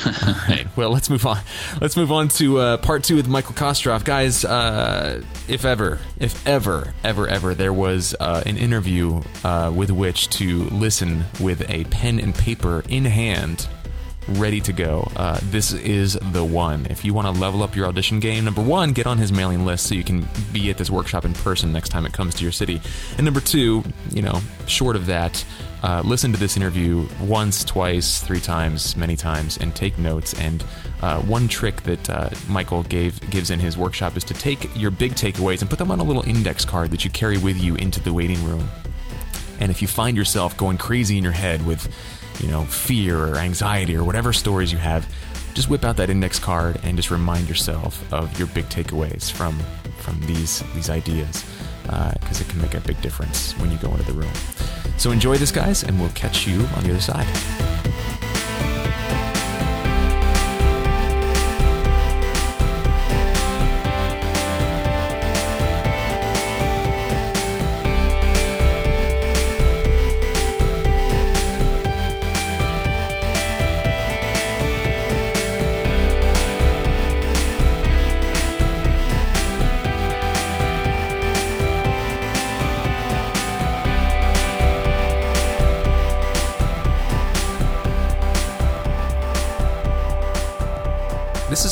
[0.07, 0.13] All
[0.49, 0.67] right.
[0.77, 1.39] Well, let's move on.
[1.81, 4.45] Let's move on to uh, part two with Michael Kostroff, guys.
[4.45, 10.29] Uh, if ever, if ever, ever, ever, there was uh, an interview uh, with which
[10.31, 13.69] to listen with a pen and paper in hand,
[14.29, 16.87] ready to go, uh, this is the one.
[16.91, 19.65] If you want to level up your audition game, number one, get on his mailing
[19.65, 22.43] list so you can be at this workshop in person next time it comes to
[22.43, 22.81] your city.
[23.17, 25.45] And number two, you know, short of that
[25.83, 30.35] uh, listen to this interview once, twice, three times, many times, and take notes.
[30.41, 30.65] And
[31.03, 34.91] uh, one trick that uh, Michael gave gives in his workshop is to take your
[34.91, 37.77] big takeaways and put them on a little index card that you carry with you
[37.77, 38.69] into the waiting room.
[39.61, 41.93] And if you find yourself going crazy in your head with,
[42.41, 45.07] you know, fear or anxiety or whatever stories you have,
[45.55, 49.59] just whip out that index card and just remind yourself of your big takeaways from
[49.99, 51.45] from these these ideas
[51.89, 54.33] because uh, it can make a big difference when you go into the room.
[54.99, 57.27] So enjoy this, guys, and we'll catch you on the other side.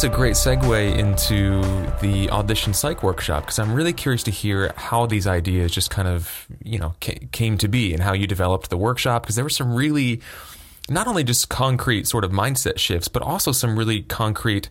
[0.06, 1.60] A great segue into
[2.00, 6.06] the audition psych workshop because I'm really curious to hear how these ideas just kind
[6.06, 9.50] of, you know, came to be and how you developed the workshop because there were
[9.50, 10.20] some really
[10.88, 14.68] not only just concrete sort of mindset shifts, but also some really concrete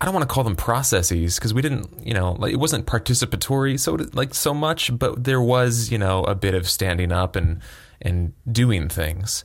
[0.00, 2.86] I don't want to call them processes because we didn't, you know, like it wasn't
[2.86, 7.34] participatory so like so much, but there was, you know, a bit of standing up
[7.34, 7.60] and
[8.00, 9.44] and doing things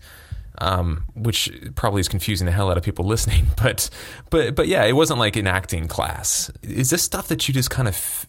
[0.60, 3.48] um, which probably is confusing the hell out of people listening.
[3.62, 3.89] But
[4.30, 6.52] but but yeah, it wasn't like an acting class.
[6.62, 8.28] Is this stuff that you just kind of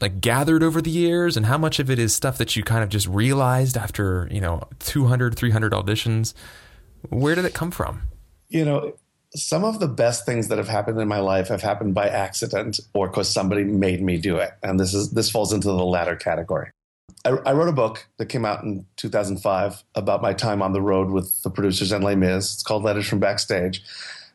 [0.00, 2.82] like gathered over the years and how much of it is stuff that you kind
[2.82, 6.32] of just realized after you know 200 300 auditions
[7.10, 8.02] where did it come from
[8.48, 8.94] you know
[9.34, 12.80] some of the best things that have happened in my life have happened by accident
[12.94, 16.16] or because somebody made me do it and this is this falls into the latter
[16.16, 16.70] category
[17.24, 20.82] I, I, wrote a book that came out in 2005 about my time on the
[20.82, 22.54] road with the producers and Les Mis.
[22.54, 23.82] It's called Letters from Backstage.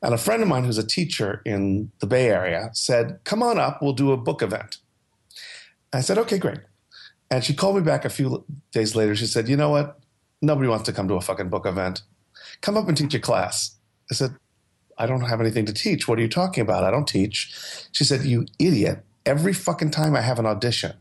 [0.02, 3.60] And a friend of mine who's a teacher in the Bay Area said, Come on
[3.60, 4.78] up, we'll do a book event.
[5.92, 6.60] I said, Okay, great.
[7.30, 9.16] And she called me back a few days later.
[9.16, 10.00] She said, You know what?
[10.42, 12.02] Nobody wants to come to a fucking book event.
[12.62, 13.76] Come up and teach a class.
[14.10, 14.36] I said,
[14.98, 16.08] I don't have anything to teach.
[16.08, 16.84] What are you talking about?
[16.84, 17.54] I don't teach.
[17.92, 19.04] She said, You idiot.
[19.26, 20.94] Every fucking time I have an audition,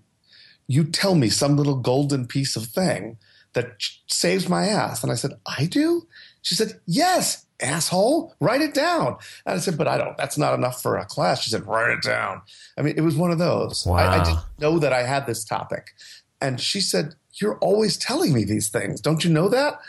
[0.68, 3.16] you tell me some little golden piece of thing
[3.54, 5.02] that saves my ass.
[5.02, 6.06] And I said, I do?
[6.42, 9.16] She said, Yes, asshole, write it down.
[9.46, 11.42] And I said, But I don't, that's not enough for a class.
[11.42, 12.42] She said, Write it down.
[12.76, 13.84] I mean, it was one of those.
[13.86, 13.96] Wow.
[13.96, 15.94] I, I didn't know that I had this topic.
[16.40, 19.00] And she said, You're always telling me these things.
[19.00, 19.80] Don't you know that?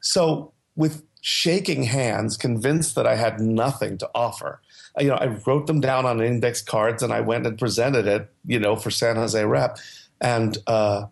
[0.00, 4.62] So, with shaking hands, convinced that I had nothing to offer,
[4.98, 8.30] you know, I wrote them down on index cards and I went and presented it,
[8.46, 9.78] you know, for San Jose Rep
[10.20, 11.06] and uh,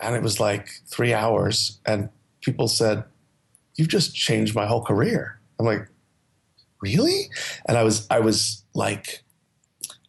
[0.00, 2.08] and it was like three hours, and
[2.40, 3.04] people said,
[3.76, 5.88] "You've just changed my whole career." I'm like,
[6.80, 7.28] "Really?"
[7.66, 9.22] And I was I was like.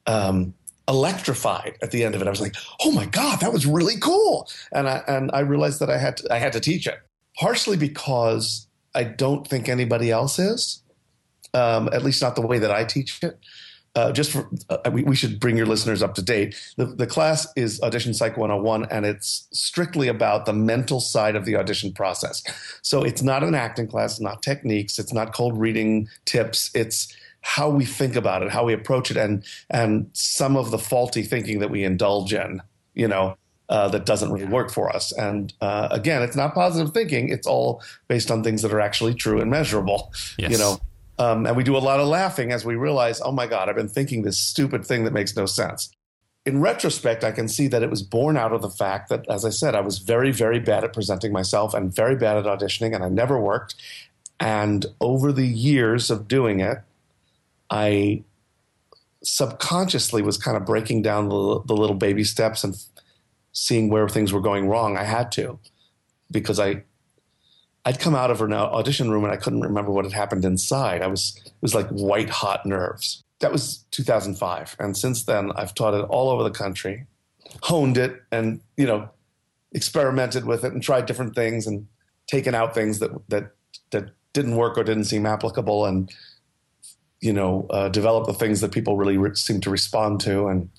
[0.08, 0.54] Um,
[0.88, 2.28] electrified at the end of it.
[2.28, 5.80] I was like, "Oh my god, that was really cool!" And I and I realized
[5.80, 7.00] that I had to, I had to teach it,
[7.40, 10.84] partially because I don't think anybody else is,
[11.56, 13.40] um, at least not the way that I teach it
[13.96, 16.56] uh, just for, uh, we, we, should bring your listeners up to date.
[16.76, 21.46] The, the class is Audition Psych 101, and it's strictly about the mental side of
[21.46, 22.44] the audition process.
[22.82, 26.72] So it's not an acting class, not techniques, it's not cold reading tips.
[26.76, 30.80] It's how we think about it, how we approach it, and and some of the
[30.80, 32.62] faulty thinking that we indulge in,
[32.96, 33.38] you know,
[33.70, 35.12] uh, that doesn't really work for us.
[35.14, 39.14] And uh, again, it's not positive thinking; it's all based on things that are actually
[39.14, 40.12] true and measurable.
[40.38, 40.52] Yes.
[40.52, 40.80] You know,
[41.18, 43.76] um, and we do a lot of laughing as we realize, oh my God, I've
[43.76, 45.92] been thinking this stupid thing that makes no sense.
[46.46, 49.46] In retrospect, I can see that it was born out of the fact that, as
[49.46, 52.94] I said, I was very, very bad at presenting myself and very bad at auditioning,
[52.94, 53.76] and I never worked.
[54.40, 56.80] And over the years of doing it,
[57.70, 58.24] I
[59.24, 62.76] subconsciously was kind of breaking down the, the little baby steps and
[63.54, 64.98] seeing where things were going wrong.
[64.98, 65.58] I had to
[66.30, 66.84] because I
[67.86, 71.02] I'd come out of an audition room and I couldn't remember what had happened inside.
[71.02, 73.24] I was it was like white hot nerves.
[73.40, 77.06] That was 2005, and since then I've taught it all over the country,
[77.62, 79.10] honed it, and you know,
[79.74, 81.88] experimented with it and tried different things and
[82.28, 83.52] taken out things that that
[83.92, 86.12] that didn't work or didn't seem applicable, and
[87.20, 90.48] you know, uh, developed the things that people really re- seem to respond to.
[90.48, 90.70] And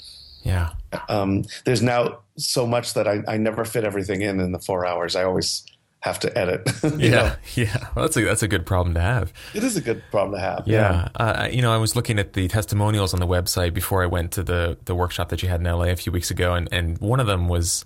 [0.42, 0.70] yeah,
[1.08, 4.86] um, there's now so much that I, I never fit everything in in the four
[4.86, 5.14] hours.
[5.14, 5.64] I always
[6.00, 6.70] have to edit.
[6.98, 7.32] yeah, know?
[7.54, 7.88] yeah.
[7.94, 9.32] Well, that's a that's a good problem to have.
[9.54, 10.64] It is a good problem to have.
[10.66, 11.24] Yeah, yeah.
[11.24, 14.32] Uh, you know, I was looking at the testimonials on the website before I went
[14.32, 16.98] to the the workshop that you had in LA a few weeks ago, and and
[16.98, 17.84] one of them was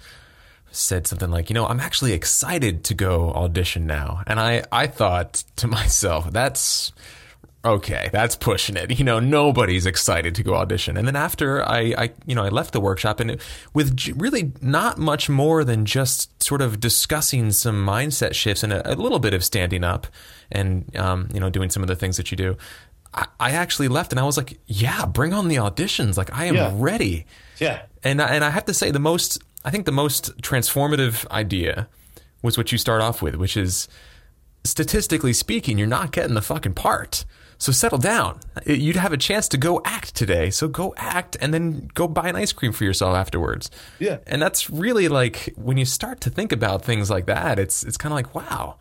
[0.72, 4.86] said something like, you know, I'm actually excited to go audition now, and I I
[4.86, 6.92] thought to myself, that's
[7.64, 8.98] okay, that's pushing it.
[8.98, 10.96] You know, nobody's excited to go audition.
[10.96, 13.42] And then after I, I you know, I left the workshop and it,
[13.74, 18.92] with really not much more than just sort of discussing some mindset shifts and a,
[18.92, 20.06] a little bit of standing up
[20.50, 22.56] and, um, you know, doing some of the things that you do.
[23.12, 26.16] I, I actually left and I was like, yeah, bring on the auditions.
[26.16, 26.72] Like I am yeah.
[26.74, 27.26] ready.
[27.58, 27.82] Yeah.
[28.02, 31.88] And, and I have to say the most, I think the most transformative idea
[32.42, 33.86] was what you start off with, which is
[34.64, 37.26] statistically speaking, you're not getting the fucking part.
[37.60, 38.40] So settle down.
[38.64, 40.48] You'd have a chance to go act today.
[40.48, 43.70] So go act and then go buy an ice cream for yourself afterwards.
[43.98, 44.16] Yeah.
[44.26, 47.98] And that's really like when you start to think about things like that, it's it's
[47.98, 48.78] kind of like, wow.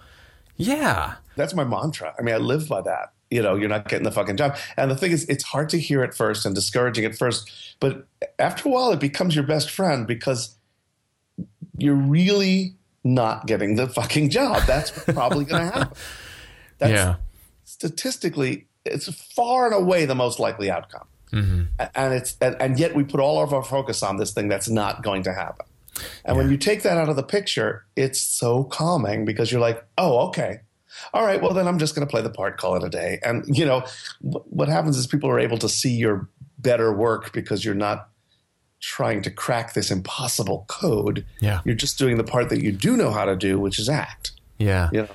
[0.56, 1.16] Yeah.
[1.36, 2.16] That's my mantra.
[2.18, 3.12] I mean, I live by that.
[3.30, 4.58] You know, you're not getting the fucking job.
[4.78, 8.08] And the thing is, it's hard to hear at first and discouraging at first, but
[8.40, 10.56] after a while it becomes your best friend because
[11.78, 14.64] you're really not getting the fucking job.
[14.66, 15.98] That's probably going to happen.
[16.78, 17.16] That's, yeah.
[17.66, 21.08] Statistically, it's far and away the most likely outcome.
[21.32, 21.64] Mm-hmm.
[21.96, 24.70] And it's and, and, yet we put all of our focus on this thing that's
[24.70, 25.66] not going to happen.
[26.26, 26.42] And yeah.
[26.42, 30.28] when you take that out of the picture, it's so calming because you're like, oh,
[30.30, 30.62] okay.
[31.14, 33.20] All right, well then I'm just going to play the part, call it a day.
[33.24, 33.86] And you know,
[34.22, 38.10] what happens is people are able to see your better work because you're not
[38.80, 41.26] trying to crack this impossible code.
[41.42, 41.62] Yeah.
[41.64, 44.32] You're just doing the part that you do know how to do, which is act.
[44.58, 44.90] Yeah.
[44.92, 45.10] You know?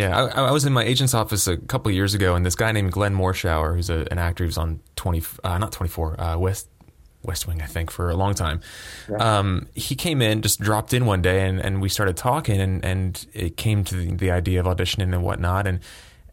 [0.00, 2.72] Yeah, I, I, was in my agent's office a couple years ago, and this guy
[2.72, 6.38] named Glenn Morshower, who's a, an actor who's on twenty, uh, not twenty four, uh,
[6.38, 6.68] West
[7.22, 8.60] West Wing, I think, for a long time.
[9.08, 9.16] Yeah.
[9.38, 12.82] Um, he came in, just dropped in one day, and, and we started talking, and,
[12.84, 15.80] and it came to the, the idea of auditioning and whatnot, and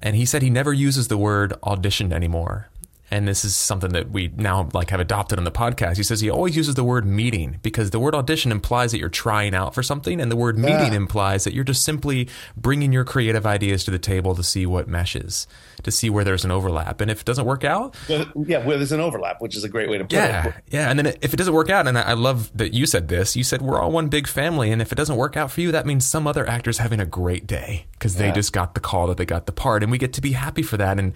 [0.01, 2.69] and he said he never uses the word audition anymore
[3.09, 5.97] and this is something that we now like have adopted on the podcast.
[5.97, 9.09] He says he always uses the word meeting because the word audition implies that you're
[9.09, 10.77] trying out for something, and the word yeah.
[10.77, 14.65] meeting implies that you're just simply bringing your creative ideas to the table to see
[14.65, 15.47] what meshes,
[15.83, 18.91] to see where there's an overlap, and if it doesn't work out, yeah, where there's
[18.91, 20.55] an overlap, which is a great way to put yeah, it.
[20.69, 23.35] Yeah, and then if it doesn't work out, and I love that you said this,
[23.35, 25.71] you said we're all one big family, and if it doesn't work out for you,
[25.71, 28.27] that means some other actor's having a great day because yeah.
[28.27, 30.33] they just got the call that they got the part, and we get to be
[30.33, 31.13] happy for that, and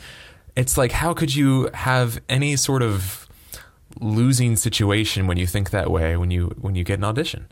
[0.56, 3.28] it's like how could you have any sort of
[4.00, 7.48] losing situation when you think that way when you when you get an audition?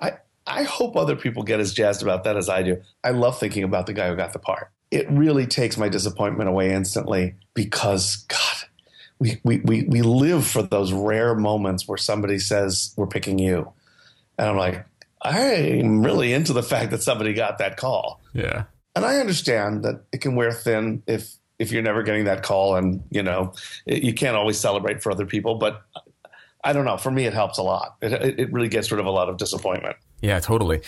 [0.00, 0.12] I
[0.46, 2.82] I hope other people get as jazzed about that as I do.
[3.04, 4.70] I love thinking about the guy who got the part.
[4.90, 8.68] It really takes my disappointment away instantly because God,
[9.18, 13.72] we we we, we live for those rare moments where somebody says we're picking you,
[14.38, 14.84] and I'm like,
[15.22, 18.20] I'm really into the fact that somebody got that call.
[18.32, 18.64] Yeah.
[18.94, 22.74] And I understand that it can wear thin if if you're never getting that call
[22.74, 23.52] and you know
[23.86, 25.82] you can't always celebrate for other people but
[26.64, 29.06] i don't know for me it helps a lot it, it really gets rid of
[29.06, 30.82] a lot of disappointment yeah totally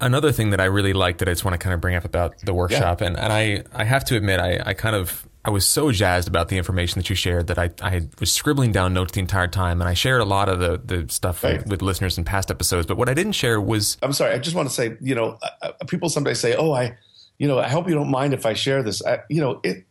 [0.00, 2.04] another thing that i really like that i just want to kind of bring up
[2.04, 3.08] about the workshop yeah.
[3.08, 6.28] and, and i i have to admit i i kind of I was so jazzed
[6.28, 9.46] about the information that you shared that I, I was scribbling down notes the entire
[9.46, 12.50] time, and I shared a lot of the, the stuff with, with, listeners in past
[12.50, 12.86] episodes.
[12.86, 14.34] But what I didn't share was I'm sorry.
[14.34, 16.98] I just want to say, you know, uh, uh people someday say, "Oh, I
[17.38, 19.04] you know, I hope you don't mind if I share this.
[19.04, 19.84] I, you know, it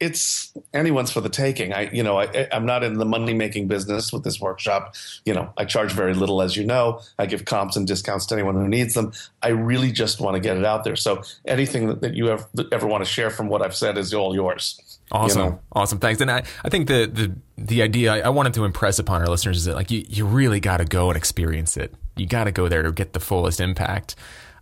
[0.00, 1.74] it's anyone's for the taking.
[1.74, 4.94] I, you know, I, am not in the money making business with this workshop.
[5.26, 7.00] You know, I charge very little, as you know.
[7.18, 9.12] I give comps and discounts to anyone who needs them.
[9.42, 10.96] I really just want to get it out there.
[10.96, 14.14] So anything that, that you ever, ever want to share from what I've said is
[14.14, 14.80] all yours.
[15.12, 15.60] Awesome, you know?
[15.72, 15.98] awesome.
[15.98, 16.20] Thanks.
[16.22, 19.28] And I, I think the the the idea I, I wanted to impress upon our
[19.28, 21.92] listeners is that like you you really got to go and experience it.
[22.16, 24.14] You got to go there to get the fullest impact.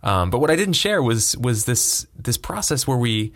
[0.03, 3.31] Um, but what I didn't share was was this this process where we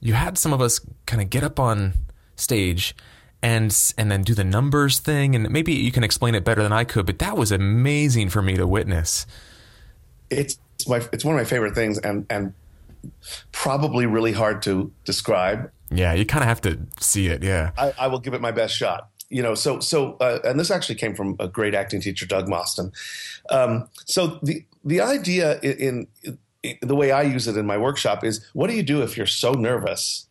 [0.00, 1.94] you had some of us kind of get up on
[2.36, 2.94] stage
[3.42, 6.72] and and then do the numbers thing and maybe you can explain it better than
[6.72, 9.26] I could but that was amazing for me to witness
[10.30, 12.54] it's my it's one of my favorite things and and
[13.52, 15.70] probably really hard to describe.
[15.90, 17.42] Yeah, you kind of have to see it.
[17.42, 19.08] Yeah, I, I, will give it my best shot.
[19.28, 22.48] You know, so so, uh, and this actually came from a great acting teacher, Doug
[22.48, 22.92] Moston.
[23.50, 28.24] Um, so the the idea in, in, the way I use it in my workshop
[28.24, 30.26] is, what do you do if you're so nervous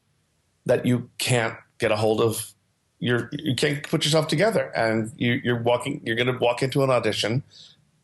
[0.65, 2.53] that you can't get a hold of
[2.99, 6.83] your you can't put yourself together and you, you're walking you're going to walk into
[6.83, 7.43] an audition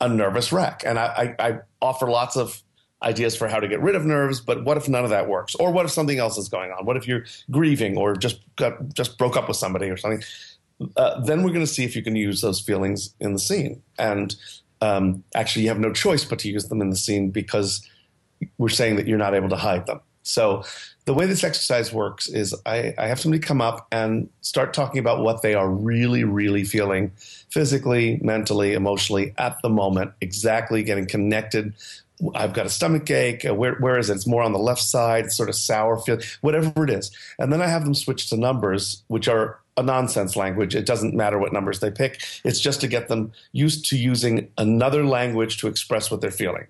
[0.01, 2.61] a nervous wreck and I, I, I offer lots of
[3.03, 5.55] ideas for how to get rid of nerves, but what if none of that works?
[5.55, 6.85] Or what if something else is going on?
[6.85, 10.23] What if you're grieving or just got just broke up with somebody or something?
[10.95, 13.81] Uh, then we're going to see if you can use those feelings in the scene.
[13.97, 14.35] And
[14.82, 17.88] um, actually, you have no choice but to use them in the scene because
[18.57, 19.99] we're saying that you're not able to hide them.
[20.23, 20.63] So
[21.05, 24.99] the way this exercise works is I, I, have somebody come up and start talking
[24.99, 27.11] about what they are really, really feeling
[27.49, 31.73] physically, mentally, emotionally at the moment, exactly getting connected
[32.36, 33.45] I've got a stomach ache.
[33.45, 34.15] Uh, where, where is it?
[34.15, 35.25] It's more on the left side.
[35.25, 37.11] It's sort of sour feel, whatever it is.
[37.38, 40.75] And then I have them switch to numbers, which are a nonsense language.
[40.75, 42.21] It doesn't matter what numbers they pick.
[42.43, 46.67] It's just to get them used to using another language to express what they're feeling.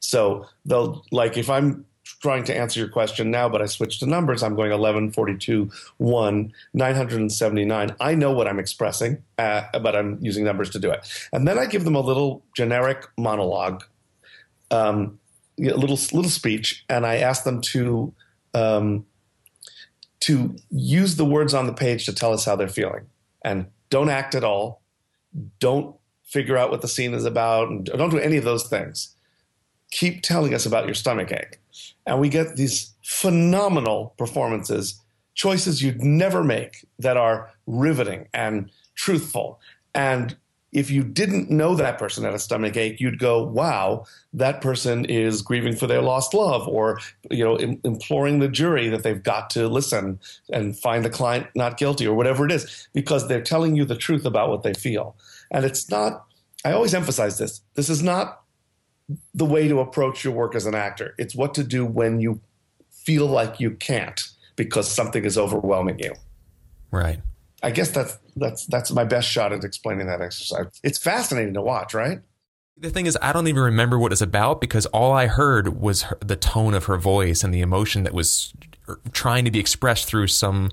[0.00, 1.84] So they'll like if I'm
[2.22, 4.42] trying to answer your question now, but I switch to numbers.
[4.42, 7.96] I'm going 11, 42, 1, 979.
[8.00, 11.00] I know what I'm expressing, uh, but I'm using numbers to do it.
[11.32, 13.82] And then I give them a little generic monologue
[14.70, 15.18] um,
[15.58, 18.12] a little little speech, and I ask them to
[18.54, 19.06] um,
[20.20, 23.06] to use the words on the page to tell us how they're feeling,
[23.42, 24.82] and don't act at all.
[25.58, 25.94] Don't
[26.24, 29.14] figure out what the scene is about, and don't do any of those things.
[29.90, 31.60] Keep telling us about your stomach ache,
[32.06, 35.00] and we get these phenomenal performances,
[35.34, 39.60] choices you'd never make that are riveting and truthful
[39.94, 40.36] and
[40.76, 44.04] if you didn't know that person had a stomach ache, you'd go, "Wow,
[44.34, 47.00] that person is grieving for their lost love," or
[47.30, 50.20] you know, Im- imploring the jury that they've got to listen
[50.52, 53.96] and find the client not guilty, or whatever it is, because they're telling you the
[53.96, 55.16] truth about what they feel.
[55.50, 56.26] And it's not.
[56.62, 57.62] I always emphasize this.
[57.74, 58.42] This is not
[59.34, 61.14] the way to approach your work as an actor.
[61.16, 62.40] It's what to do when you
[62.90, 64.20] feel like you can't
[64.56, 66.12] because something is overwhelming you.
[66.90, 67.20] Right.
[67.62, 70.66] I guess that's that's that's my best shot at explaining that exercise.
[70.82, 72.20] It's fascinating to watch, right?
[72.78, 76.02] The thing is, I don't even remember what it's about because all I heard was
[76.02, 78.52] her, the tone of her voice and the emotion that was
[79.12, 80.70] trying to be expressed through some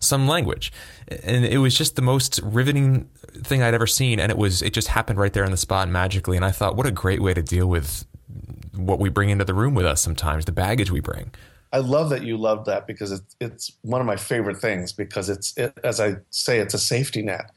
[0.00, 0.72] some language,
[1.08, 3.08] and it was just the most riveting
[3.42, 4.18] thing I'd ever seen.
[4.18, 6.36] And it was it just happened right there on the spot magically.
[6.36, 8.04] And I thought, what a great way to deal with
[8.74, 11.30] what we bring into the room with us sometimes, the baggage we bring.
[11.74, 15.28] I love that you love that because it's it's one of my favorite things because
[15.28, 17.50] it's it, as I say it's a safety net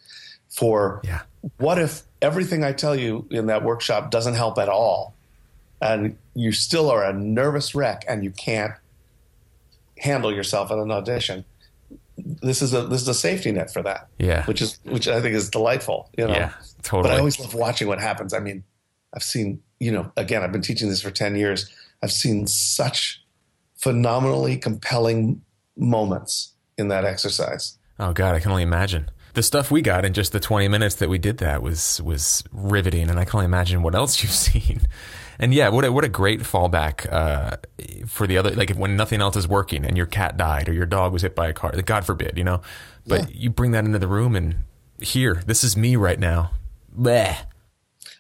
[0.50, 1.22] for yeah.
[1.58, 5.14] what if everything I tell you in that workshop doesn't help at all
[5.84, 8.74] and you still are a nervous wreck and you can't
[10.00, 11.46] handle yourself at an audition
[12.18, 14.08] this is a this is a safety net for that.
[14.18, 14.44] Yeah.
[14.46, 16.34] Which is which I think is delightful you know?
[16.34, 17.04] Yeah totally.
[17.04, 18.34] But I always love watching what happens.
[18.34, 18.64] I mean
[19.14, 21.70] I've seen you know again I've been teaching this for 10 years.
[22.02, 23.22] I've seen such
[23.78, 25.42] phenomenally compelling
[25.76, 27.78] moments in that exercise.
[28.00, 29.10] Oh God, I can only imagine.
[29.34, 32.44] The stuff we got in just the 20 minutes that we did that was was
[32.52, 34.82] riveting, and I can only imagine what else you've seen.
[35.40, 37.58] And yeah, what a, what a great fallback uh,
[38.08, 38.52] for the other.
[38.52, 41.36] Like when nothing else is working, and your cat died or your dog was hit
[41.36, 41.72] by a car.
[41.84, 42.62] God forbid, you know.
[43.06, 43.36] But yeah.
[43.38, 44.56] you bring that into the room, and
[45.00, 46.52] here, this is me right now.
[46.98, 47.38] Bleh.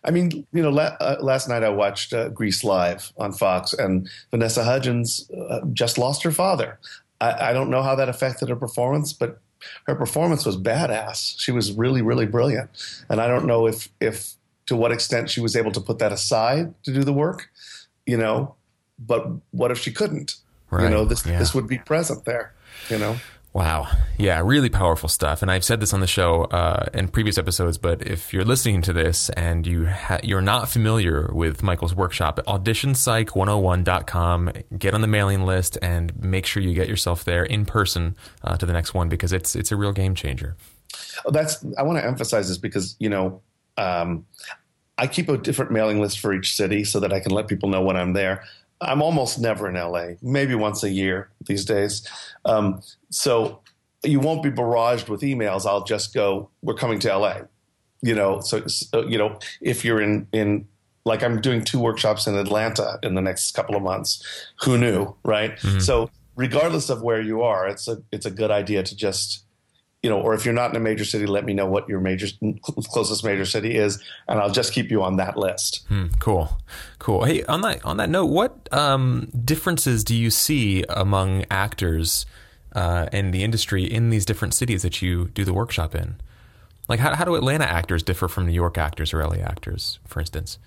[0.07, 3.73] I mean, you know, la- uh, last night I watched uh, Grease Live on Fox,
[3.73, 6.79] and Vanessa Hudgens uh, just lost her father.
[7.19, 9.39] I-, I don't know how that affected her performance, but
[9.85, 11.35] her performance was badass.
[11.37, 12.69] She was really, really brilliant,
[13.09, 14.33] and I don't know if if
[14.67, 17.49] to what extent she was able to put that aside to do the work,
[18.05, 18.55] you know.
[18.99, 20.35] But what if she couldn't?
[20.69, 20.83] Right.
[20.83, 21.37] You know, this yeah.
[21.37, 22.53] this would be present there.
[22.89, 23.17] You know.
[23.53, 23.87] Wow.
[24.19, 25.41] Yeah, really powerful stuff.
[25.41, 28.83] And I've said this on the show uh, in previous episodes, but if you're listening
[28.83, 35.07] to this and you ha- you're not familiar with Michael's workshop, auditionpsych101.com, get on the
[35.07, 38.93] mailing list and make sure you get yourself there in person uh, to the next
[38.93, 40.55] one because it's it's a real game changer.
[41.25, 43.41] Oh, that's I want to emphasize this because, you know,
[43.77, 44.25] um,
[44.97, 47.69] I keep a different mailing list for each city so that I can let people
[47.69, 48.43] know when I'm there.
[48.81, 52.07] I'm almost never in LA, maybe once a year these days.
[52.45, 53.61] Um, so
[54.03, 55.65] you won't be barraged with emails.
[55.65, 57.41] I'll just go, we're coming to LA.
[58.01, 60.67] You know, so, so you know, if you're in, in,
[61.03, 64.23] like I'm doing two workshops in Atlanta in the next couple of months.
[64.63, 65.55] Who knew, right?
[65.57, 65.79] Mm-hmm.
[65.79, 69.43] So regardless of where you are, it's a it's a good idea to just
[70.03, 71.99] you know, or if you're not in a major city, let me know what your
[71.99, 72.27] major
[72.61, 75.85] closest major city is, and I'll just keep you on that list.
[75.87, 76.59] Hmm, cool,
[76.99, 77.23] cool.
[77.23, 82.27] Hey, on that on that note, what um, differences do you see among actors
[82.73, 86.15] uh, and the industry in these different cities that you do the workshop in?
[86.87, 90.19] Like, how, how do Atlanta actors differ from New York actors or LA actors, for
[90.19, 90.57] instance?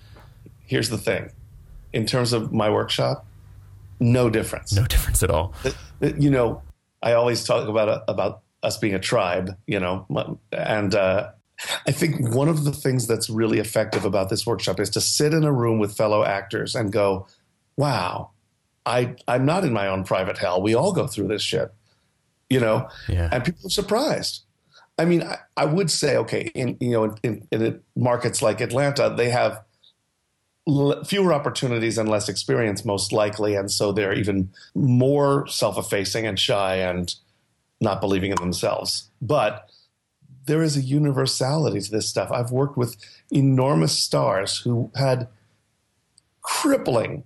[0.65, 1.31] Here's the thing
[1.93, 3.25] in terms of my workshop,
[3.99, 4.73] no difference.
[4.73, 5.53] No difference at all.
[5.99, 6.61] You know,
[7.01, 10.05] I always talk about about us being a tribe, you know,
[10.51, 11.31] and uh,
[11.87, 15.33] I think one of the things that's really effective about this workshop is to sit
[15.33, 17.27] in a room with fellow actors and go,
[17.77, 18.31] "Wow,
[18.85, 20.61] I I'm not in my own private hell.
[20.61, 21.71] We all go through this shit."
[22.51, 23.29] You know, yeah.
[23.31, 24.43] and people are surprised.
[24.97, 28.59] I mean, I, I would say, okay, in you know, in, in, in markets like
[28.59, 29.63] Atlanta, they have
[30.67, 36.37] l- fewer opportunities and less experience, most likely, and so they're even more self-effacing and
[36.37, 37.15] shy and
[37.79, 39.09] not believing in themselves.
[39.21, 39.69] But
[40.45, 42.31] there is a universality to this stuff.
[42.31, 42.97] I've worked with
[43.31, 45.29] enormous stars who had
[46.41, 47.23] crippling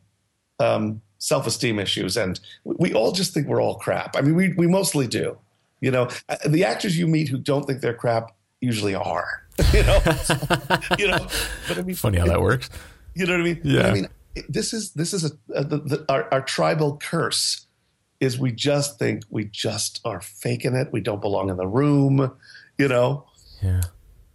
[0.59, 4.15] um, self-esteem issues, and we all just think we're all crap.
[4.15, 5.37] I mean, we we mostly do.
[5.81, 9.43] You know, uh, the actors you meet who don't think they're crap usually are.
[9.73, 9.99] you know,
[10.99, 11.27] you know.
[11.67, 12.69] But I mean, funny how that works.
[13.13, 13.61] You know what I mean?
[13.63, 13.81] Yeah.
[13.81, 14.07] But I mean,
[14.49, 17.65] this is this is a, a the, the, our, our tribal curse
[18.19, 20.89] is we just think we just are faking it.
[20.91, 22.31] We don't belong in the room.
[22.77, 23.25] You know.
[23.61, 23.81] Yeah.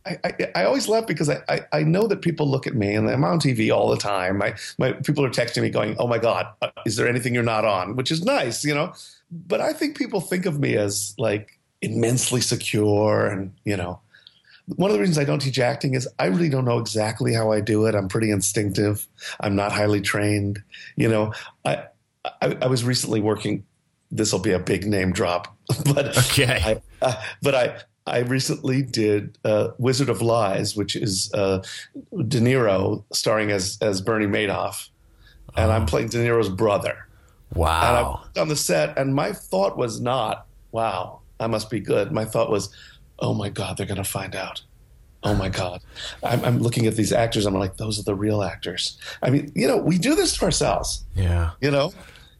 [0.07, 2.95] I, I, I, always laugh because I, I, I, know that people look at me
[2.95, 4.39] and I'm on TV all the time.
[4.39, 7.43] My, my people are texting me going, "Oh my God, uh, is there anything you're
[7.43, 8.95] not on?" Which is nice, you know.
[9.31, 14.01] But I think people think of me as like immensely secure and you know.
[14.77, 17.51] One of the reasons I don't teach acting is I really don't know exactly how
[17.51, 17.95] I do it.
[17.95, 19.07] I'm pretty instinctive.
[19.41, 20.63] I'm not highly trained.
[20.97, 21.35] You know,
[21.65, 21.85] I
[22.25, 23.65] I, I was recently working.
[24.11, 26.61] This will be a big name drop, but okay.
[26.65, 27.77] I, uh, but I
[28.11, 31.63] I recently did uh, Wizard of Lies, which is uh,
[32.29, 34.89] De Niro starring as as Bernie Madoff,
[35.57, 35.75] and oh.
[35.75, 37.07] I'm playing De Niro's brother.
[37.55, 38.23] Wow!
[38.35, 42.13] And I on the set, and my thought was not, "Wow, I must be good."
[42.13, 42.75] My thought was,
[43.19, 44.63] "Oh my God, they're going to find out."
[45.23, 45.83] Oh my God!
[46.23, 47.45] I'm, I'm, looking at these actors.
[47.45, 48.97] I'm like, those are the real actors.
[49.23, 51.05] I mean, you know, we do this to ourselves.
[51.15, 51.51] Yeah.
[51.61, 51.93] You know,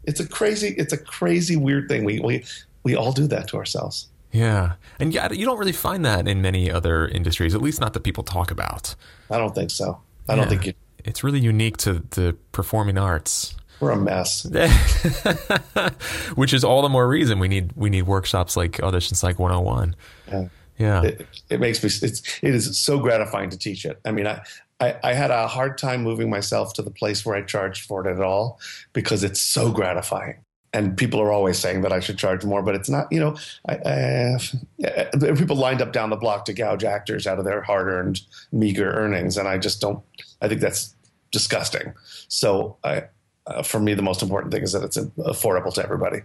[0.05, 2.05] it's a crazy, it's a crazy, weird thing.
[2.05, 2.45] We we
[2.83, 4.09] we all do that to ourselves.
[4.33, 4.75] Yeah.
[4.99, 8.03] And yeah, you don't really find that in many other industries, at least not that
[8.03, 8.95] people talk about.
[9.31, 10.01] I don't think so.
[10.29, 10.37] I yeah.
[10.37, 10.77] don't think it.
[11.05, 13.55] It's really unique to the performing arts.
[13.81, 14.45] We're a mess.
[16.35, 19.97] Which is all the more reason we need we need workshops like Audition Psych 101.
[20.29, 20.49] Yeah.
[20.77, 21.03] Yeah.
[21.03, 23.99] It, it makes me it's it is so gratifying to teach it.
[24.05, 24.43] I mean, I,
[24.81, 28.07] I, I had a hard time moving myself to the place where I charged for
[28.07, 28.61] it at all
[28.93, 32.75] because it's so gratifying and people are always saying that I should charge more, but
[32.75, 33.11] it's not.
[33.11, 33.37] You know,
[33.69, 38.21] I, I, people lined up down the block to gouge actors out of their hard-earned,
[38.53, 40.03] meager earnings, and I just don't.
[40.41, 40.95] I think that's
[41.33, 41.95] disgusting.
[42.29, 43.05] So, I,
[43.47, 46.23] uh, for me, the most important thing is that it's affordable to everybody.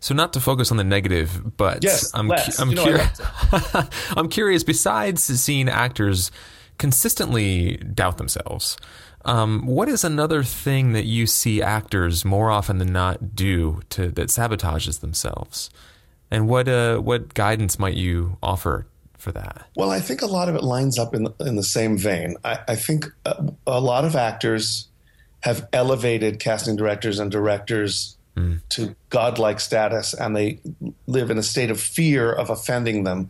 [0.00, 2.58] So, not to focus on the negative, but yes, I'm less.
[2.58, 3.20] I'm, know, curious.
[4.16, 4.62] I'm curious.
[4.62, 6.30] Besides seeing actors
[6.78, 8.76] consistently doubt themselves.
[9.24, 14.08] Um, what is another thing that you see actors more often than not do to
[14.08, 15.70] that sabotages themselves?
[16.30, 18.86] And what uh, what guidance might you offer
[19.18, 19.66] for that?
[19.76, 22.36] Well, I think a lot of it lines up in in the same vein.
[22.44, 24.88] I, I think a, a, lot of actors
[25.40, 28.60] have elevated casting directors and directors mm.
[28.70, 30.58] to godlike status, and they
[31.06, 33.28] live in a state of fear of offending them.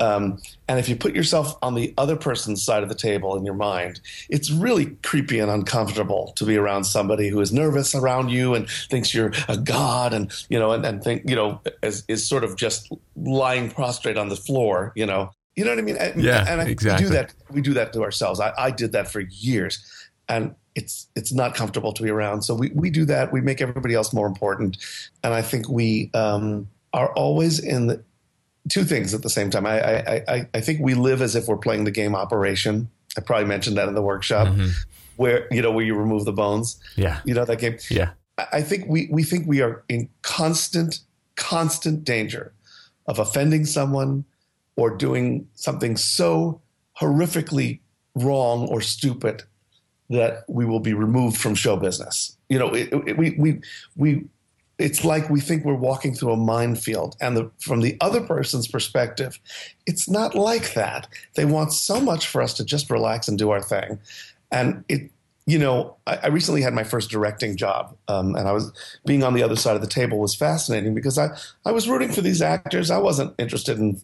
[0.00, 3.44] Um, and if you put yourself on the other person's side of the table in
[3.44, 8.28] your mind, it's really creepy and uncomfortable to be around somebody who is nervous around
[8.28, 12.04] you and thinks you're a god, and you know, and, and think you know is,
[12.08, 14.92] is sort of just lying prostrate on the floor.
[14.94, 15.96] You know, you know what I mean?
[15.96, 17.06] And, yeah, and I, exactly.
[17.06, 17.34] We do that.
[17.50, 18.38] We do that to ourselves.
[18.38, 19.82] I, I did that for years,
[20.28, 22.42] and it's it's not comfortable to be around.
[22.42, 23.32] So we we do that.
[23.32, 24.76] We make everybody else more important,
[25.24, 26.10] and I think we.
[26.12, 28.02] Um, are always in the
[28.68, 29.66] two things at the same time.
[29.66, 32.88] I, I, I, think we live as if we're playing the game Operation.
[33.16, 34.68] I probably mentioned that in the workshop, mm-hmm.
[35.16, 36.78] where you know where you remove the bones.
[36.96, 37.78] Yeah, you know that game.
[37.90, 38.10] Yeah,
[38.52, 41.00] I think we we think we are in constant
[41.36, 42.52] constant danger
[43.06, 44.24] of offending someone
[44.76, 46.60] or doing something so
[47.00, 47.80] horrifically
[48.14, 49.42] wrong or stupid
[50.10, 52.36] that we will be removed from show business.
[52.48, 53.60] You know, it, it, we we
[53.96, 54.24] we
[54.78, 57.16] it's like we think we're walking through a minefield.
[57.20, 59.38] And the, from the other person's perspective,
[59.86, 61.08] it's not like that.
[61.34, 63.98] They want so much for us to just relax and do our thing.
[64.52, 65.10] And it,
[65.46, 68.70] you know, I, I, recently had my first directing job, um, and I was
[69.06, 71.28] being on the other side of the table was fascinating because I,
[71.64, 72.90] I was rooting for these actors.
[72.90, 74.00] I wasn't interested in,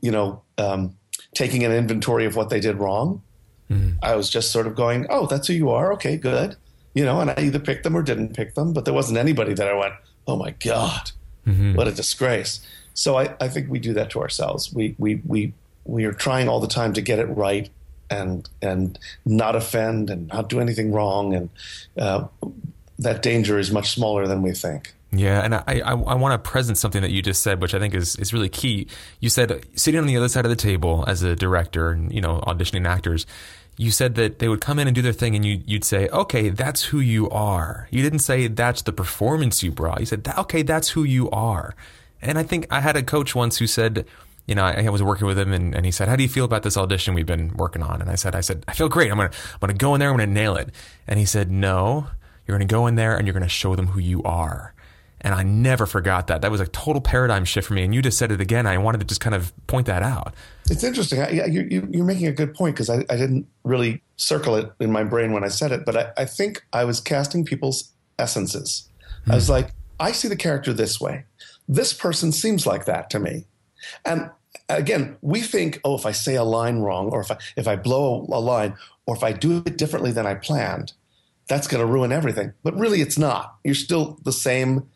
[0.00, 0.96] you know, um,
[1.34, 3.22] taking an inventory of what they did wrong.
[3.70, 3.98] Mm-hmm.
[4.02, 5.92] I was just sort of going, oh, that's who you are.
[5.94, 6.56] Okay, good.
[6.94, 9.54] You know, and I either picked them or didn't pick them, but there wasn't anybody
[9.54, 9.94] that I went,
[10.26, 11.12] oh my God,
[11.46, 11.74] mm-hmm.
[11.74, 12.60] what a disgrace.
[12.94, 14.72] So I, I think we do that to ourselves.
[14.72, 15.52] We, we, we,
[15.84, 17.70] we are trying all the time to get it right
[18.10, 21.48] and and not offend and not do anything wrong, and
[21.96, 22.26] uh,
[22.98, 24.94] that danger is much smaller than we think.
[25.12, 27.80] Yeah, and I, I, I want to present something that you just said, which I
[27.80, 28.86] think is, is really key.
[29.18, 32.20] You said sitting on the other side of the table as a director and you
[32.20, 33.26] know auditioning actors,
[33.80, 36.06] you said that they would come in and do their thing, and you you'd say,
[36.08, 37.88] okay, that's who you are.
[37.90, 40.00] You didn't say that's the performance you brought.
[40.00, 41.74] You said, okay, that's who you are.
[42.20, 44.04] And I think I had a coach once who said
[44.46, 46.28] you know, I, I was working with him and, and, he said, how do you
[46.28, 48.00] feel about this audition we've been working on?
[48.00, 49.08] And I said, I said, I feel great.
[49.08, 50.08] I'm going to, I'm going to go in there.
[50.10, 50.70] I'm going to nail it.
[51.06, 52.08] And he said, no,
[52.46, 54.74] you're going to go in there and you're going to show them who you are.
[55.20, 56.40] And I never forgot that.
[56.42, 57.84] That was a total paradigm shift for me.
[57.84, 58.66] And you just said it again.
[58.66, 60.34] I wanted to just kind of point that out.
[60.70, 61.20] It's interesting.
[61.20, 64.92] I, you, are making a good point because I, I, didn't really circle it in
[64.92, 68.88] my brain when I said it, but I, I think I was casting people's essences.
[69.24, 69.32] Hmm.
[69.32, 69.54] I was hmm.
[69.54, 71.24] like, I see the character this way.
[71.68, 73.46] This person seems like that to me.
[74.04, 74.30] And
[74.68, 77.76] again, we think, oh, if I say a line wrong, or if I if I
[77.76, 78.74] blow a line,
[79.06, 80.92] or if I do it differently than I planned,
[81.48, 82.52] that's going to ruin everything.
[82.62, 83.56] But really, it's not.
[83.64, 84.88] You're still the same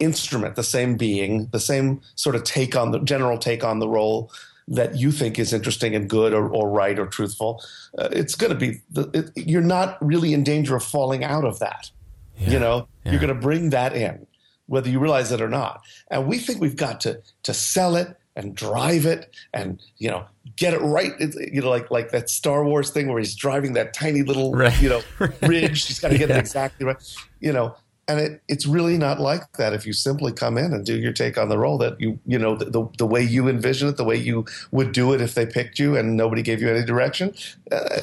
[0.00, 3.88] instrument, the same being, the same sort of take on the general take on the
[3.88, 4.30] role
[4.68, 7.62] that you think is interesting and good or, or right or truthful.
[7.98, 11.44] Uh, it's going to be the, it, you're not really in danger of falling out
[11.44, 11.90] of that.
[12.38, 12.50] Yeah.
[12.50, 13.12] You know, yeah.
[13.12, 14.26] you're going to bring that in,
[14.66, 15.82] whether you realize it or not.
[16.10, 20.24] And we think we've got to to sell it and drive it and you know
[20.56, 21.12] get it right
[21.52, 24.80] you know like like that star wars thing where he's driving that tiny little right.
[24.82, 25.00] you know
[25.42, 26.36] ridge he's got to get yeah.
[26.36, 26.96] it exactly right
[27.40, 27.76] you know
[28.06, 31.12] and it, it's really not like that if you simply come in and do your
[31.12, 33.96] take on the role that you you know the, the, the way you envision it
[33.96, 36.84] the way you would do it if they picked you and nobody gave you any
[36.84, 37.34] direction
[37.72, 38.00] uh,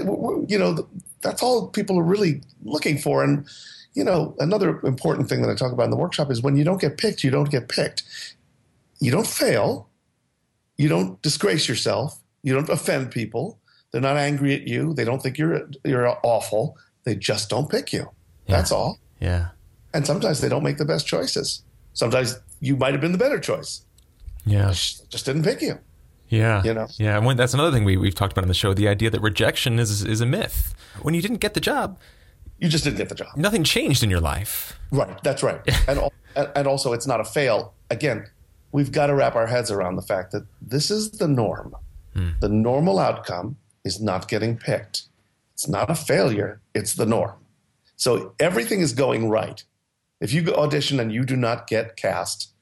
[0.48, 0.88] you know
[1.22, 3.48] that's all people are really looking for and
[3.94, 6.64] you know another important thing that i talk about in the workshop is when you
[6.64, 8.04] don't get picked you don't get picked
[9.00, 9.90] you don't fail
[10.82, 12.20] you don't disgrace yourself.
[12.42, 13.60] You don't offend people.
[13.92, 14.96] They're not angry at you.
[14.96, 16.76] They don't think you're you're awful.
[17.04, 18.10] They just don't pick you.
[18.48, 18.58] Yeah.
[18.58, 18.98] That's all.
[19.20, 19.50] Yeah.
[19.94, 21.64] And sometimes they don't make the best choices.
[21.94, 23.82] Sometimes you might have been the better choice.
[24.46, 24.68] Yeah.
[24.70, 25.78] Just, didn't pick you.
[26.30, 26.64] Yeah.
[26.64, 26.88] You know.
[26.98, 27.18] Yeah.
[27.18, 28.74] And when, that's another thing we we've talked about on the show.
[28.74, 30.74] The idea that rejection is is a myth.
[31.02, 32.00] When you didn't get the job,
[32.58, 33.36] you just didn't get the job.
[33.36, 34.80] Nothing changed in your life.
[34.92, 35.22] Right.
[35.24, 35.62] That's right.
[35.88, 37.74] and and also, it's not a fail.
[37.90, 38.26] Again,
[38.72, 41.76] we've got to wrap our heads around the fact that this is the norm.
[42.14, 42.30] Hmm.
[42.40, 45.04] The normal outcome is not getting picked.
[45.54, 47.36] It's not a failure, it's the norm.
[47.96, 49.64] So everything is going right.
[50.22, 52.54] If you audition and you do not get cast,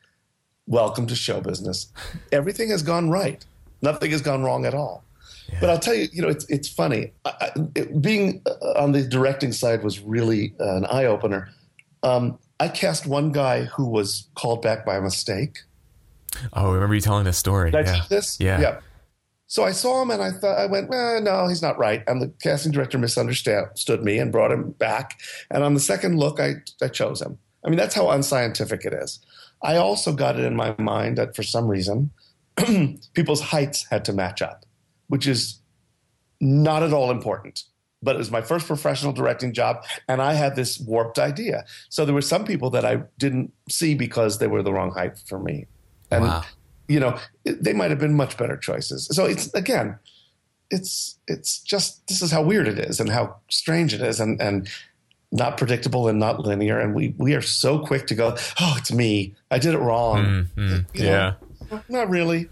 [0.65, 1.91] welcome to show business.
[2.31, 3.45] Everything has gone right.
[3.81, 5.03] Nothing has gone wrong at all.
[5.51, 5.57] Yeah.
[5.59, 7.11] But I'll tell you, you know, it's it's funny.
[7.25, 11.49] I, it, being uh, on the directing side was really an eye opener.
[12.01, 15.59] Um, I cast one guy who was called back by mistake.
[16.53, 17.71] Oh, I remember you telling this story.
[17.71, 18.03] Did yeah.
[18.09, 18.39] this?
[18.39, 18.61] Yeah.
[18.61, 18.79] yeah.
[19.47, 22.03] So I saw him and I thought I went, eh, no, he's not right.
[22.07, 25.19] And the casting director misunderstood me and brought him back.
[25.49, 27.39] And on the second look, I, I chose him.
[27.63, 29.19] I mean, that's how unscientific it is.
[29.61, 32.11] I also got it in my mind that for some reason,
[33.13, 34.65] people's heights had to match up,
[35.07, 35.59] which is
[36.39, 37.63] not at all important.
[38.01, 41.65] But it was my first professional directing job, and I had this warped idea.
[41.89, 45.17] So there were some people that I didn't see because they were the wrong height
[45.27, 45.65] for me.
[46.09, 46.45] And, wow.
[46.87, 49.07] you know, they might have been much better choices.
[49.11, 49.99] So it's, again,
[50.71, 54.41] it's, it's just, this is how weird it is and how strange it is and,
[54.41, 54.69] and
[55.31, 56.79] not predictable and not linear.
[56.79, 59.35] And we, we are so quick to go, oh, it's me.
[59.51, 60.47] I did it wrong.
[60.57, 60.77] Mm-hmm.
[60.93, 61.35] yeah.
[61.71, 62.49] Know, not really.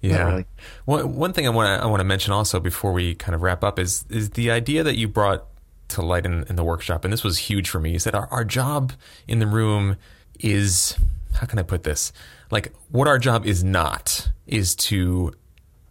[0.00, 0.28] Yeah.
[0.28, 0.46] Really.
[0.84, 3.42] One, one thing I want to I want to mention also before we kind of
[3.42, 5.46] wrap up is is the idea that you brought
[5.88, 7.94] to light in, in the workshop, and this was huge for me.
[7.94, 8.92] Is that our, our job
[9.28, 9.96] in the room
[10.40, 10.96] is
[11.34, 12.12] how can I put this?
[12.52, 15.32] like what our job is not is to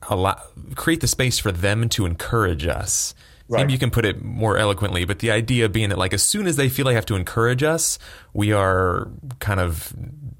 [0.09, 0.39] allow
[0.75, 3.13] create the space for them to encourage us.
[3.51, 3.63] Right.
[3.63, 6.47] Maybe you can put it more eloquently, but the idea being that like as soon
[6.47, 7.99] as they feel they have to encourage us,
[8.33, 9.93] we are kind of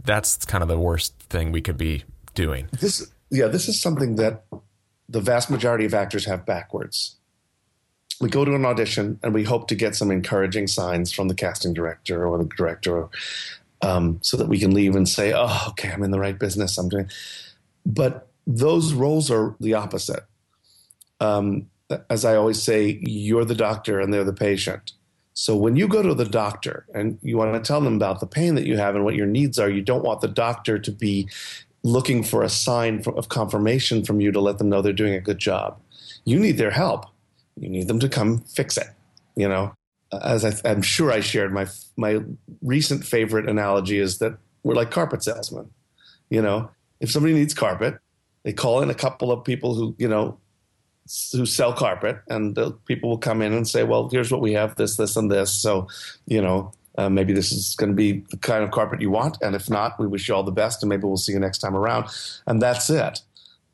[0.06, 2.06] that's kind of the worst thing we could be
[2.36, 2.70] doing.
[2.72, 4.46] This yeah, this is something that
[5.10, 7.18] the vast majority of actors have backwards.
[8.22, 11.36] We go to an audition and we hope to get some encouraging signs from the
[11.36, 13.10] casting director or the director
[13.82, 16.78] um, so that we can leave and say, oh, okay, I'm in the right business.
[16.78, 17.10] I'm doing.
[17.86, 20.24] But those roles are the opposite.
[21.20, 21.68] Um,
[22.10, 24.94] as I always say, you're the doctor and they're the patient.
[25.34, 28.28] So when you go to the doctor and you want to tell them about the
[28.28, 30.92] pain that you have and what your needs are, you don't want the doctor to
[30.92, 31.30] be
[31.84, 35.22] looking for a sign of confirmation from you to let them know they're doing a
[35.22, 35.80] good job.
[36.26, 37.06] You need their help.
[37.58, 38.88] You need them to come fix it.
[39.36, 39.74] You know,
[40.22, 41.68] as I, am sure I shared, my
[41.98, 42.20] my
[42.62, 45.70] recent favorite analogy is that we're like carpet salesmen.
[46.30, 46.70] You know,
[47.00, 47.98] if somebody needs carpet,
[48.44, 50.38] they call in a couple of people who you know
[51.32, 54.54] who sell carpet, and the people will come in and say, "Well, here's what we
[54.54, 55.88] have: this, this, and this." So,
[56.26, 59.38] you know, uh, maybe this is going to be the kind of carpet you want,
[59.42, 61.60] and if not, we wish you all the best, and maybe we'll see you next
[61.60, 62.08] time around.
[62.48, 63.22] And that's it.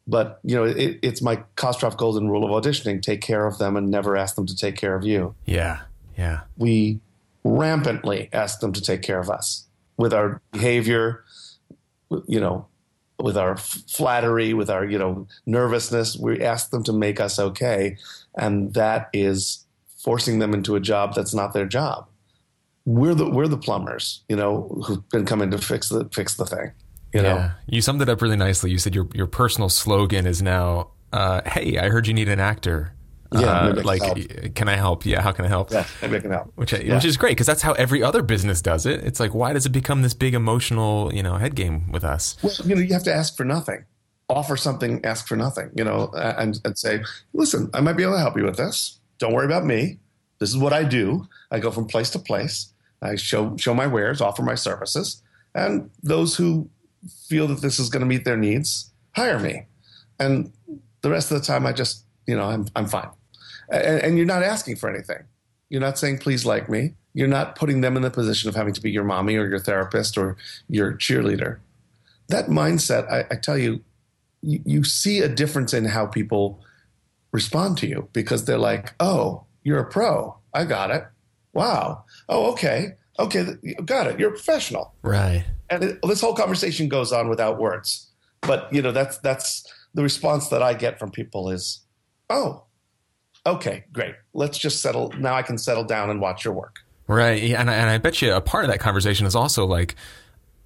[0.07, 3.75] But you know, it, it's my Kostroff golden rule of auditioning: take care of them
[3.75, 5.35] and never ask them to take care of you.
[5.45, 5.81] Yeah,
[6.17, 6.41] yeah.
[6.57, 6.99] We
[7.43, 9.65] rampantly ask them to take care of us
[9.97, 11.23] with our behavior,
[12.27, 12.67] you know,
[13.19, 16.17] with our flattery, with our you know nervousness.
[16.17, 17.97] We ask them to make us okay,
[18.37, 19.65] and that is
[19.97, 22.07] forcing them into a job that's not their job
[22.87, 26.45] we're the we're the plumbers, you know, who've been coming to fix the fix the
[26.45, 26.71] thing.
[27.13, 27.51] You know, yeah.
[27.67, 28.71] you summed it up really nicely.
[28.71, 32.39] You said your your personal slogan is now, uh, "Hey, I heard you need an
[32.39, 32.93] actor."
[33.33, 34.55] Yeah, uh, like, help.
[34.55, 35.05] can I help?
[35.05, 35.71] Yeah, how can I help?
[35.71, 36.51] Yeah, maybe I can help.
[36.55, 36.95] Which, yeah.
[36.95, 39.03] which is great because that's how every other business does it.
[39.03, 42.37] It's like, why does it become this big emotional, you know, head game with us?
[42.41, 43.85] Well, you know, you have to ask for nothing,
[44.29, 47.01] offer something, ask for nothing, you know, and, and say,
[47.33, 48.99] listen, I might be able to help you with this.
[49.19, 49.99] Don't worry about me.
[50.39, 51.27] This is what I do.
[51.51, 52.71] I go from place to place.
[53.01, 55.21] I show show my wares, offer my services,
[55.53, 56.69] and those who
[57.27, 59.65] feel that this is going to meet their needs hire me.
[60.19, 60.51] And
[61.01, 63.09] the rest of the time, I just you know I'm I'm fine.
[63.69, 65.23] And, and you're not asking for anything.
[65.69, 66.93] You're not saying please like me.
[67.13, 69.59] You're not putting them in the position of having to be your mommy or your
[69.59, 70.37] therapist or
[70.69, 71.59] your cheerleader.
[72.29, 73.81] That mindset, I, I tell you,
[74.41, 76.61] you, you see a difference in how people
[77.31, 80.37] respond to you because they're like, "Oh, you're a pro.
[80.53, 81.05] I got it."
[81.57, 83.45] wow, oh, okay, okay,
[83.83, 84.19] got it.
[84.19, 85.43] You're a professional, right?
[85.69, 88.07] And it, this whole conversation goes on without words,
[88.41, 91.81] but you know that's that's the response that I get from people is,
[92.29, 92.63] oh,
[93.47, 94.15] okay, great.
[94.33, 95.11] Let's just settle.
[95.17, 96.79] Now I can settle down and watch your work.
[97.07, 99.95] Right, and I, and I bet you a part of that conversation is also like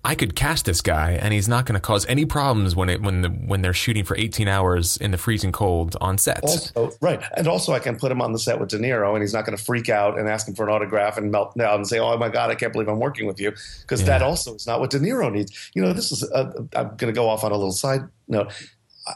[0.03, 3.03] I could cast this guy, and he's not going to cause any problems when it
[3.03, 6.41] when the when they're shooting for 18 hours in the freezing cold on set.
[6.41, 9.21] Also, right, and also I can put him on the set with De Niro, and
[9.21, 11.75] he's not going to freak out and ask him for an autograph and melt down
[11.75, 13.51] and say, "Oh my God, I can't believe I'm working with you,"
[13.81, 14.07] because yeah.
[14.07, 15.71] that also is not what De Niro needs.
[15.75, 18.01] You know, this is uh, i am going to go off on a little side
[18.27, 18.51] note.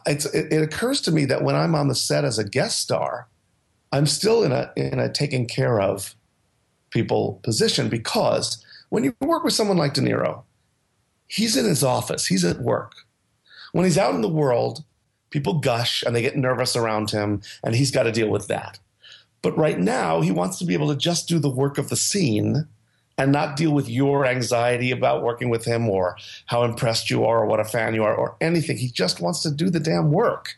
[0.06, 3.28] It, it occurs to me that when I'm on the set as a guest star,
[3.96, 6.16] I'm still in a in a taken care of
[6.90, 10.44] people position because when you work with someone like De Niro
[11.28, 12.94] he's in his office, he's at work.
[13.72, 14.84] When he's out in the world,
[15.30, 18.80] people gush and they get nervous around him, and he's got to deal with that.
[19.42, 21.96] But right now, he wants to be able to just do the work of the
[21.96, 22.68] scene
[23.18, 26.18] and not deal with your anxiety about working with him or
[26.48, 28.78] how impressed you are or what a fan you are or anything.
[28.78, 30.58] He just wants to do the damn work.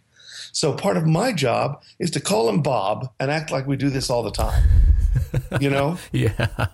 [0.58, 3.92] So part of my job is to call him Bob and act like we do
[3.92, 4.64] this all the time.
[5.60, 5.98] You know?
[6.12, 6.68] yeah.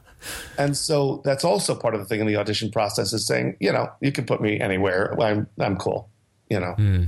[0.57, 3.71] And so that's also part of the thing in the audition process is saying, you
[3.71, 5.19] know, you can put me anywhere.
[5.19, 6.09] I'm I'm cool.
[6.49, 6.75] You know.
[6.77, 7.07] Mm.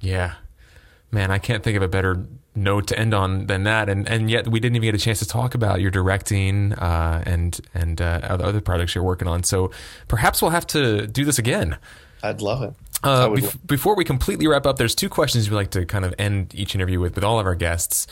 [0.00, 0.34] Yeah.
[1.10, 3.88] Man, I can't think of a better note to end on than that.
[3.88, 7.22] And and yet we didn't even get a chance to talk about your directing uh,
[7.26, 9.42] and and uh, other projects you're working on.
[9.42, 9.70] So
[10.08, 11.76] perhaps we'll have to do this again.
[12.28, 12.74] I'd love it.
[13.02, 16.14] Uh, bef- before we completely wrap up, there's two questions we like to kind of
[16.18, 18.06] end each interview with with all of our guests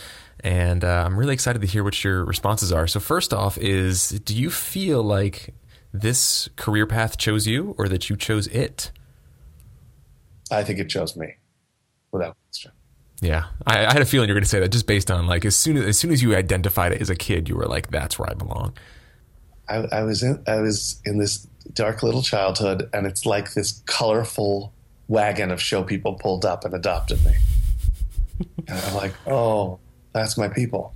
[0.44, 2.86] and uh, I'm really excited to hear what your responses are.
[2.86, 5.54] So first off, is do you feel like
[5.92, 8.92] this career path chose you, or that you chose it?
[10.50, 11.36] I think it chose me,
[12.12, 12.72] without question.
[13.22, 15.26] Yeah, I, I had a feeling you were going to say that just based on
[15.26, 17.66] like as soon as as soon as you identified it as a kid, you were
[17.66, 18.76] like, "That's where I belong."
[19.66, 23.82] I, I was in I was in this dark little childhood, and it's like this
[23.86, 24.72] colorful
[25.08, 27.32] wagon of show people pulled up and adopted me.
[28.68, 29.78] and I'm like, oh,
[30.12, 30.94] that's my people.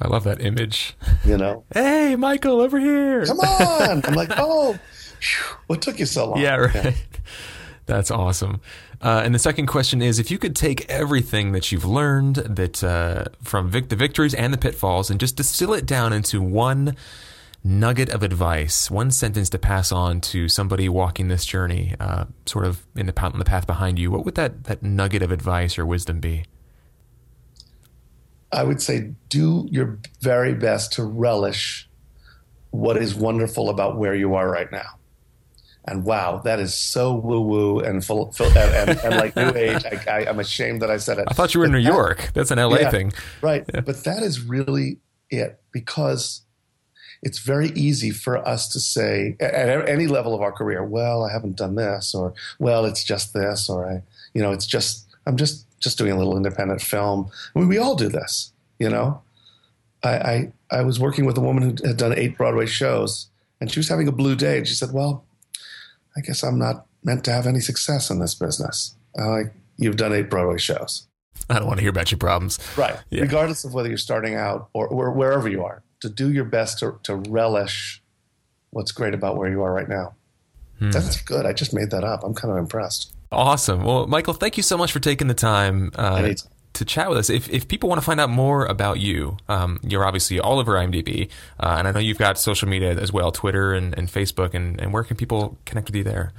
[0.00, 0.96] I love that image.
[1.24, 3.24] You know, hey, Michael, over here.
[3.24, 4.02] Come on.
[4.04, 6.40] I'm like, oh, whew, what took you so long?
[6.40, 6.74] Yeah, right.
[6.74, 6.92] Yeah.
[7.86, 8.62] That's awesome.
[9.02, 12.82] Uh, and the second question is if you could take everything that you've learned that
[12.82, 16.96] uh, from vic- the victories and the pitfalls and just distill it down into one
[17.64, 22.66] nugget of advice, one sentence to pass on to somebody walking this journey, uh, sort
[22.66, 25.78] of in the, on the path behind you, what would that, that nugget of advice
[25.78, 26.44] or wisdom be?
[28.52, 31.88] I would say do your very best to relish
[32.70, 34.98] what is wonderful about where you are right now.
[35.86, 39.50] And wow, that is so woo woo and full, full and, and, and, like new
[39.54, 39.84] age.
[39.84, 41.26] I, am ashamed that I said it.
[41.28, 42.30] I thought you were but in New that, York.
[42.32, 43.12] That's an LA yeah, thing,
[43.42, 43.64] right?
[43.72, 43.80] Yeah.
[43.80, 44.98] But that is really
[45.30, 46.42] it because
[47.24, 51.32] it's very easy for us to say at any level of our career, well, I
[51.32, 54.02] haven't done this, or well, it's just this, or I,
[54.34, 57.30] you know, it's just I'm just just doing a little independent film.
[57.56, 59.22] I mean, we all do this, you know.
[60.02, 63.28] I, I I was working with a woman who had done eight Broadway shows,
[63.60, 65.24] and she was having a blue day, and she said, "Well,
[66.16, 69.96] I guess I'm not meant to have any success in this business." I'm like, "You've
[69.96, 71.08] done eight Broadway shows."
[71.48, 72.58] I don't want to hear about your problems.
[72.76, 72.96] Right.
[73.10, 73.22] Yeah.
[73.22, 76.80] Regardless of whether you're starting out or, or wherever you are, to do your best
[76.80, 78.02] to, to relish
[78.70, 80.14] what's great about where you are right now.
[80.78, 80.90] Hmm.
[80.90, 81.46] That's good.
[81.46, 82.22] I just made that up.
[82.24, 83.14] I'm kind of impressed.
[83.32, 83.84] Awesome.
[83.84, 86.34] Well, Michael, thank you so much for taking the time uh,
[86.74, 87.30] to chat with us.
[87.30, 90.74] If, if people want to find out more about you, um, you're obviously all over
[90.74, 94.52] IMDb, uh, and I know you've got social media as well, Twitter and, and Facebook.
[94.52, 96.32] And, and, where can people connect with you there?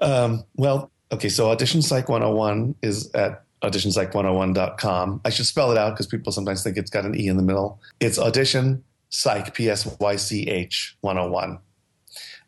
[0.00, 1.28] Um, well, okay.
[1.28, 5.20] So Audition Psych 101 is at auditionpsych101.com.
[5.24, 7.42] I should spell it out because people sometimes think it's got an E in the
[7.42, 7.80] middle.
[8.00, 11.58] It's audition psych, P S Y C H 101.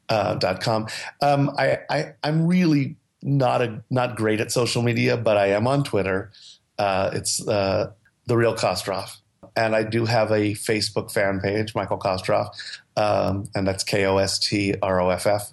[0.06, 0.86] Uh, dot com.
[1.22, 5.66] Um, I, I, I'm really not a not great at social media, but I am
[5.66, 6.30] on Twitter.
[6.78, 7.90] Uh, it's uh,
[8.26, 9.16] the real Kostroff,
[9.56, 12.48] and I do have a Facebook fan page, Michael Kostroff,
[12.98, 15.52] um, and that's K O S T R O F F.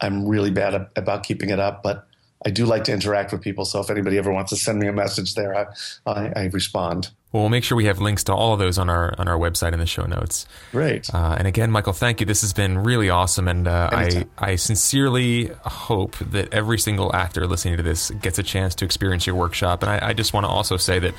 [0.00, 2.06] I'm really bad about keeping it up, but
[2.44, 3.64] I do like to interact with people.
[3.64, 5.66] So if anybody ever wants to send me a message there, I,
[6.06, 7.10] I, I respond.
[7.32, 9.38] Well, we'll make sure we have links to all of those on our on our
[9.38, 10.46] website in the show notes.
[10.70, 11.12] Great.
[11.14, 12.26] Uh, and again, Michael, thank you.
[12.26, 17.46] This has been really awesome, and uh, I I sincerely hope that every single actor
[17.46, 19.82] listening to this gets a chance to experience your workshop.
[19.82, 21.14] And I, I just want to also say that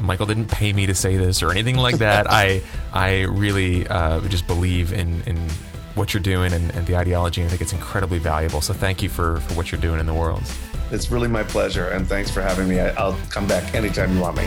[0.00, 2.26] Michael didn't pay me to say this or anything like that.
[2.30, 2.62] I
[2.94, 5.46] I really uh, just believe in in
[5.94, 7.40] what you're doing and, and the ideology.
[7.40, 8.60] And I think it's incredibly valuable.
[8.60, 10.42] So thank you for, for what you're doing in the world.
[10.90, 11.88] It's really my pleasure.
[11.88, 12.80] And thanks for having me.
[12.80, 14.46] I'll come back anytime you want me.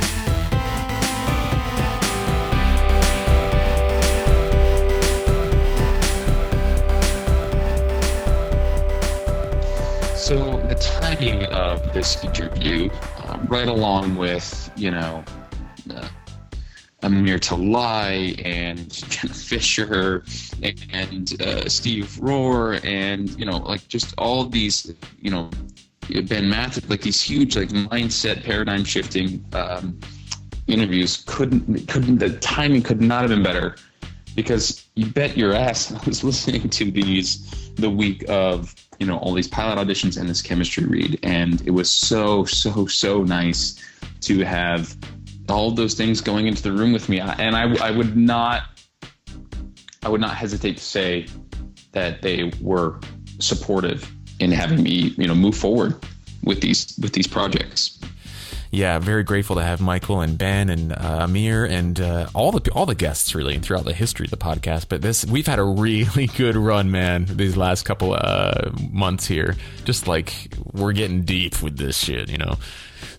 [10.23, 15.23] So the timing of this interview, uh, right along with you know
[15.93, 16.07] uh,
[17.03, 20.23] Amir Talai and Jenna Fischer
[20.91, 25.49] and uh, Steve Rohr and you know like just all these you know
[26.25, 29.99] Ben Mathis like these huge like mindset paradigm shifting um,
[30.67, 33.75] interviews couldn't couldn't the timing could not have been better
[34.35, 39.17] because you bet your ass I was listening to these the week of you know
[39.17, 43.81] all these pilot auditions and this chemistry read and it was so so so nice
[44.21, 44.95] to have
[45.49, 48.63] all those things going into the room with me, and I, I would not,
[50.01, 51.27] I would not hesitate to say
[51.91, 52.99] that they were
[53.39, 56.03] supportive in having me, you know, move forward
[56.43, 57.99] with these with these projects.
[58.73, 62.71] Yeah, very grateful to have Michael and Ben and uh, Amir and uh, all the
[62.71, 64.87] all the guests really throughout the history of the podcast.
[64.89, 67.25] But this we've had a really good run, man.
[67.29, 72.39] These last couple uh, months here, just like we're getting deep with this shit, you
[72.39, 72.57] know.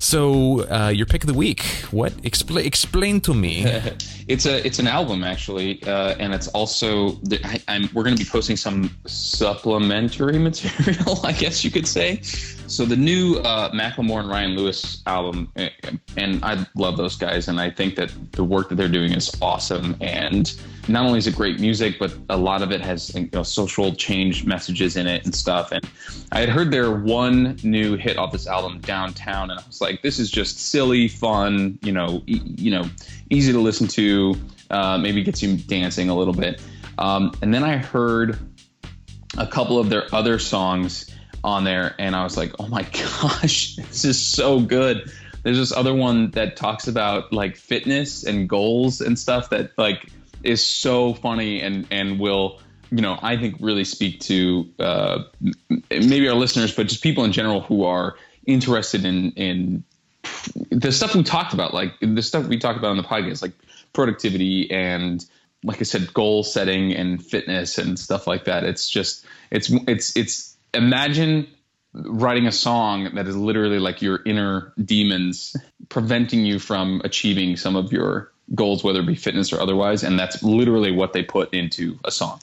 [0.05, 1.63] So uh, your pick of the week.
[1.91, 3.65] What explain explain to me?
[4.29, 7.19] it's a it's an album actually, uh, and it's also
[7.69, 12.21] I, we're going to be posting some supplementary material, I guess you could say.
[12.67, 15.71] So the new uh, Macklemore and Ryan Lewis album, eh,
[16.19, 19.35] and I love those guys, and I think that the work that they're doing is
[19.41, 19.97] awesome.
[20.03, 20.55] And
[20.89, 23.95] not only is it great music, but a lot of it has you know, social
[23.95, 25.73] change messages in it and stuff.
[25.73, 25.89] And
[26.33, 30.03] I had heard their one new hit off this album, Downtown, and I was like,
[30.03, 32.85] this is just silly, fun, you know, e- you know,
[33.31, 34.37] easy to listen to.
[34.71, 36.61] Uh, maybe gets you dancing a little bit.
[36.99, 38.39] Um, and then I heard
[39.37, 41.11] a couple of their other songs
[41.43, 45.11] on there, and I was like, oh my gosh, this is so good.
[45.43, 50.09] There's this other one that talks about like fitness and goals and stuff that like
[50.45, 55.25] is so funny and and will you know I think really speak to uh,
[55.91, 58.17] maybe our listeners, but just people in general who are
[58.47, 59.85] interested in in
[60.71, 63.53] the stuff we talked about, like the stuff we talked about on the podcast, like
[63.93, 65.25] productivity and
[65.65, 68.65] like I said, goal setting and fitness and stuff like that.
[68.65, 71.49] It's just it's it's it's imagine
[71.95, 75.57] writing a song that is literally like your inner demons
[75.89, 80.19] preventing you from achieving some of your goals, whether it be fitness or otherwise, and
[80.19, 82.41] that's literally what they put into a song.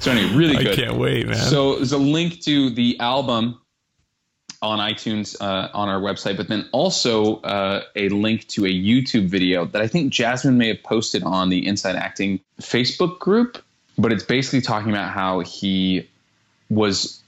[0.00, 0.78] So anyway, really good.
[0.78, 1.36] I can't wait, man.
[1.36, 3.60] So there's a link to the album
[4.62, 9.26] on iTunes uh, on our website, but then also uh, a link to a YouTube
[9.26, 13.62] video that I think Jasmine may have posted on the Inside Acting Facebook group.
[13.98, 16.08] But it's basically talking about how he
[16.70, 17.22] was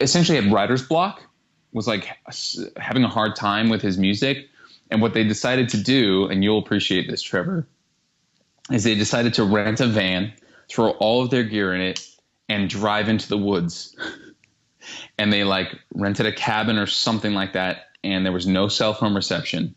[0.00, 1.22] essentially had writer's block,
[1.72, 2.08] was like
[2.76, 4.48] having a hard time with his music.
[4.92, 7.66] And what they decided to do, and you'll appreciate this, Trevor,
[8.70, 10.34] is they decided to rent a van,
[10.68, 12.06] throw all of their gear in it,
[12.50, 13.96] and drive into the woods.
[15.18, 18.92] and they like rented a cabin or something like that, and there was no cell
[18.92, 19.74] phone reception.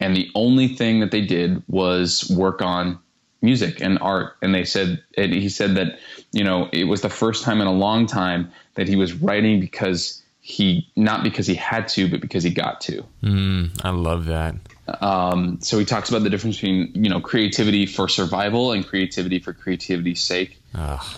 [0.00, 2.98] And the only thing that they did was work on
[3.42, 4.36] music and art.
[4.42, 6.00] And they said, and he said that,
[6.32, 9.60] you know, it was the first time in a long time that he was writing
[9.60, 13.04] because he, not because he had to, but because he got to.
[13.22, 14.56] Mm, I love that.
[15.00, 19.38] Um, so he talks about the difference between, you know, creativity for survival and creativity
[19.38, 20.60] for creativity's sake.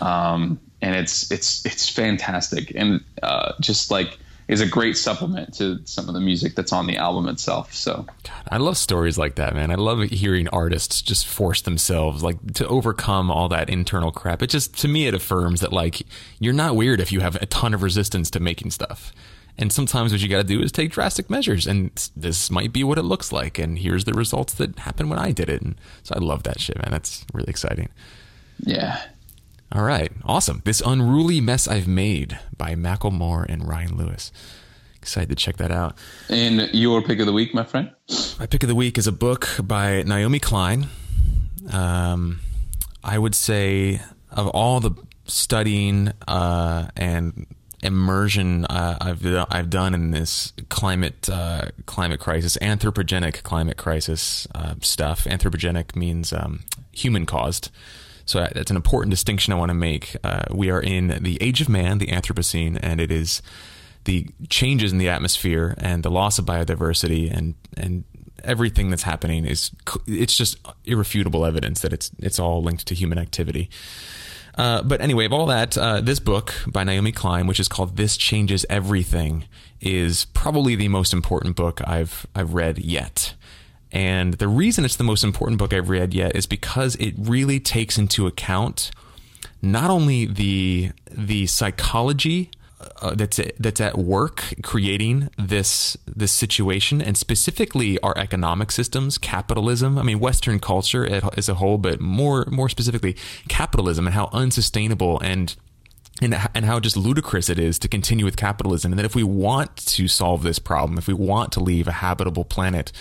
[0.03, 2.73] Um, and it's, it's, it's fantastic.
[2.77, 4.19] And, uh, just like,
[4.49, 7.73] is a great supplement to some of the music that's on the album itself.
[7.73, 9.71] So God, I love stories like that, man.
[9.71, 14.43] I love hearing artists just force themselves like to overcome all that internal crap.
[14.43, 16.03] It just to me it affirms that like
[16.39, 19.13] you're not weird if you have a ton of resistance to making stuff.
[19.57, 22.83] And sometimes what you got to do is take drastic measures, and this might be
[22.83, 23.57] what it looks like.
[23.57, 25.63] And here's the results that happened when I did it.
[25.63, 26.91] And so I love that shit, man.
[26.91, 27.89] That's really exciting.
[28.59, 29.01] Yeah,
[29.75, 30.63] all right, awesome.
[30.65, 34.31] This Unruly Mess I've Made by Macklemore and Ryan Lewis.
[34.97, 35.99] Excited to check that out.
[36.31, 37.91] And your pick of the week, my friend?
[38.39, 40.87] My pick of the week is a book by Naomi Klein.
[41.73, 42.41] Um,
[43.03, 44.01] I would say
[44.31, 44.93] of all the
[45.27, 47.47] studying uh, and
[47.83, 54.75] immersion uh, I've I've done in this climate uh, climate crisis, anthropogenic climate crisis uh,
[54.81, 55.25] stuff.
[55.25, 56.61] Anthropogenic means um,
[56.93, 57.71] human caused.
[58.27, 60.17] So uh, that's an important distinction I want to make.
[60.25, 63.43] Uh, we are in the age of man, the Anthropocene, and it is
[64.05, 68.05] the changes in the atmosphere and the loss of biodiversity and and
[68.43, 69.71] everything that's happening is
[70.07, 73.71] it's just irrefutable evidence that it's it's all linked to human activity.
[74.57, 77.97] Uh, but anyway, of all that, uh, this book by Naomi Klein, which is called
[77.97, 79.45] "This Changes Everything,"
[79.81, 83.35] is probably the most important book I've I've read yet.
[83.95, 87.61] And the reason it's the most important book I've read yet is because it really
[87.61, 88.91] takes into account
[89.63, 92.51] not only the the psychology
[93.01, 99.97] uh, that's that's at work creating this this situation, and specifically our economic systems, capitalism.
[99.97, 103.17] I mean, Western culture as a whole, but more more specifically,
[103.49, 105.55] capitalism and how unsustainable and
[106.21, 108.93] and, and how just ludicrous it is to continue with capitalism.
[108.93, 111.93] And that if we want to solve this problem, if we want to leave a
[111.93, 112.93] habitable planet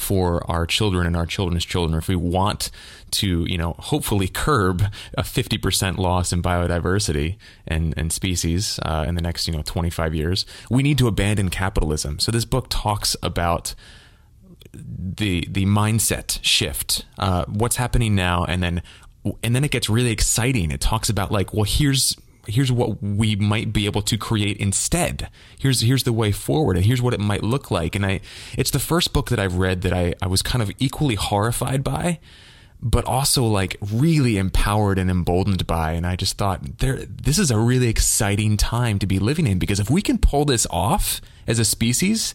[0.00, 2.70] for our children and our children's children, if we want
[3.12, 4.82] to, you know, hopefully curb
[5.16, 7.36] a 50% loss in biodiversity
[7.66, 11.50] and, and species uh, in the next, you know, 25 years, we need to abandon
[11.50, 12.18] capitalism.
[12.18, 13.74] So this book talks about
[14.72, 18.82] the the mindset shift, uh, what's happening now, and then
[19.42, 20.70] and then it gets really exciting.
[20.70, 22.16] It talks about like, well, here's
[22.46, 25.28] here's what we might be able to create instead.
[25.58, 27.94] Here's here's the way forward, and here's what it might look like.
[27.94, 28.20] And I,
[28.56, 31.84] it's the first book that I've read that I, I was kind of equally horrified
[31.84, 32.18] by,
[32.82, 35.92] but also like really empowered and emboldened by.
[35.92, 39.58] And I just thought, there, this is a really exciting time to be living in
[39.58, 42.34] because if we can pull this off as a species,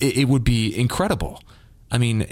[0.00, 1.42] it, it would be incredible.
[1.90, 2.26] I mean,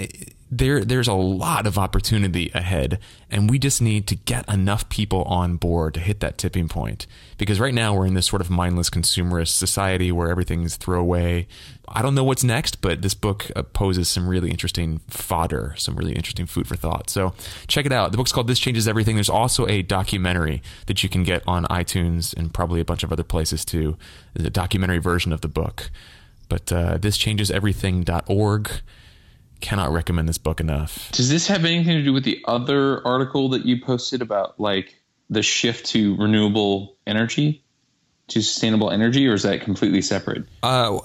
[0.58, 2.98] there there's a lot of opportunity ahead
[3.30, 7.06] and we just need to get enough people on board to hit that tipping point.
[7.36, 11.46] Because right now we're in this sort of mindless consumerist society where everything's throwaway
[11.88, 15.94] i don't know what's next but this book uh, poses some really interesting fodder some
[15.96, 17.10] really interesting food for thought.
[17.10, 17.34] So
[17.66, 18.10] check it out.
[18.10, 19.16] The book's called this changes everything.
[19.16, 23.12] There's also a documentary that you can get on itunes and probably a bunch of
[23.12, 23.96] other places too.
[24.34, 25.90] The documentary version of the book.
[26.48, 28.70] But uh, this changes everything.org
[29.64, 31.10] cannot recommend this book enough.
[31.12, 34.94] Does this have anything to do with the other article that you posted about like
[35.30, 37.62] the shift to renewable energy?
[38.28, 40.46] To sustainable energy, or is that completely separate?
[40.62, 40.98] Uh,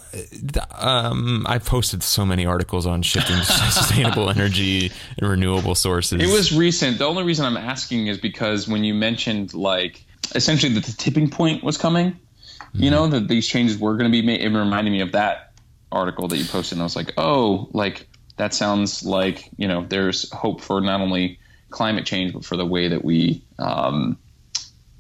[0.72, 6.22] um, I've posted so many articles on shifting to sustainable energy and renewable sources.
[6.22, 6.98] It was recent.
[6.98, 11.30] The only reason I'm asking is because when you mentioned like essentially that the tipping
[11.30, 12.84] point was coming, mm-hmm.
[12.84, 15.54] you know, that these changes were going to be made, it reminded me of that
[15.92, 16.78] article that you posted.
[16.78, 18.09] And I was like, oh, like
[18.40, 21.38] that sounds like you know there's hope for not only
[21.70, 24.18] climate change but for the way that we um,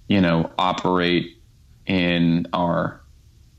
[0.08, 1.38] you know operate
[1.88, 3.02] in our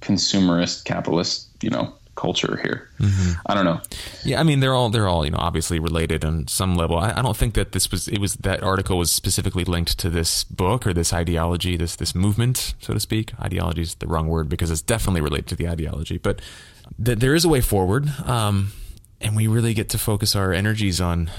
[0.01, 2.91] consumerist capitalist you know culture here.
[2.99, 3.41] Mm-hmm.
[3.47, 3.81] I don't know.
[4.23, 6.99] Yeah, I mean they're all they're all you know obviously related on some level.
[6.99, 10.11] I, I, don't think that this was it was that article was specifically linked to
[10.11, 13.33] this book or this ideology, this this movement, so to speak.
[13.41, 16.43] Ideology is the wrong word because it's definitely related to the ideology, but
[17.03, 18.07] th- there is a way forward.
[18.27, 18.73] Um,
[19.21, 21.31] and we really get to focus our energies on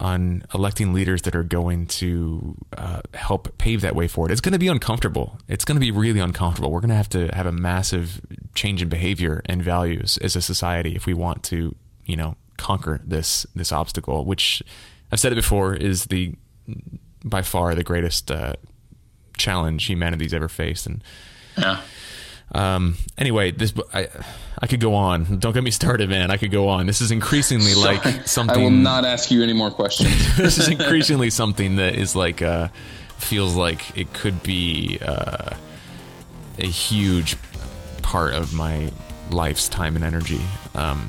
[0.00, 4.30] on electing leaders that are going to uh, help pave that way forward.
[4.30, 5.40] It's going to be uncomfortable.
[5.48, 6.70] It's going to be really uncomfortable.
[6.70, 8.20] We're going to have to have a massive
[8.54, 11.74] change in behavior and values as a society if we want to,
[12.06, 14.24] you know, conquer this this obstacle.
[14.24, 14.62] Which
[15.10, 16.34] I've said it before is the
[17.24, 18.54] by far the greatest uh,
[19.36, 20.86] challenge humanity's ever faced.
[20.86, 21.02] And
[21.56, 21.80] yeah.
[22.52, 24.08] Um, anyway, this I
[24.60, 25.38] I could go on.
[25.38, 26.30] Don't get me started, man.
[26.30, 26.86] I could go on.
[26.86, 27.98] This is increasingly Sorry.
[27.98, 28.58] like something.
[28.58, 30.36] I will not ask you any more questions.
[30.36, 32.68] this is increasingly something that is like uh,
[33.18, 35.54] feels like it could be uh,
[36.58, 37.36] a huge
[38.02, 38.90] part of my
[39.30, 40.40] life's time and energy.
[40.74, 41.08] Um,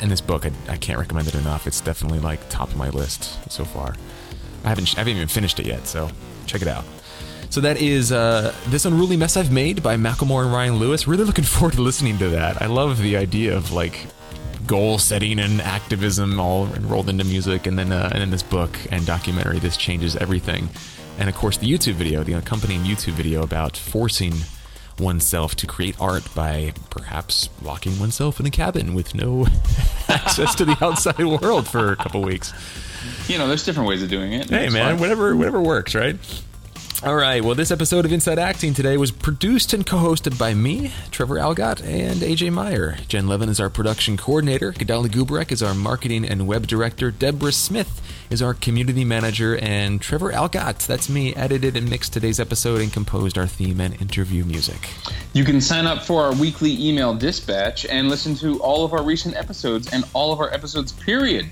[0.00, 1.66] and this book, I, I can't recommend it enough.
[1.66, 3.94] It's definitely like top of my list so far.
[4.64, 6.10] I haven't I haven't even finished it yet, so
[6.46, 6.84] check it out.
[7.52, 11.06] So that is uh, This Unruly Mess I've Made by Macklemore and Ryan Lewis.
[11.06, 12.62] Really looking forward to listening to that.
[12.62, 14.06] I love the idea of like
[14.66, 18.78] goal setting and activism all rolled into music, and then uh, and then this book
[18.90, 19.58] and documentary.
[19.58, 20.70] This changes everything,
[21.18, 24.32] and of course the YouTube video, the accompanying YouTube video about forcing
[24.98, 29.46] oneself to create art by perhaps locking oneself in a cabin with no
[30.08, 32.50] access to the outside world for a couple weeks.
[33.28, 34.48] You know, there's different ways of doing it.
[34.48, 35.00] Hey, man, fun.
[35.00, 36.16] whatever whatever works, right?
[37.04, 37.42] All right.
[37.42, 41.34] Well, this episode of Inside Acting today was produced and co hosted by me, Trevor
[41.34, 42.96] Algatt, and AJ Meyer.
[43.08, 44.70] Jen Levin is our production coordinator.
[44.70, 47.10] Gadali Gubrek is our marketing and web director.
[47.10, 48.00] Deborah Smith
[48.30, 49.58] is our community manager.
[49.58, 54.00] And Trevor Algatt, that's me, edited and mixed today's episode and composed our theme and
[54.00, 54.88] interview music.
[55.32, 59.02] You can sign up for our weekly email dispatch and listen to all of our
[59.02, 61.50] recent episodes and all of our episodes, period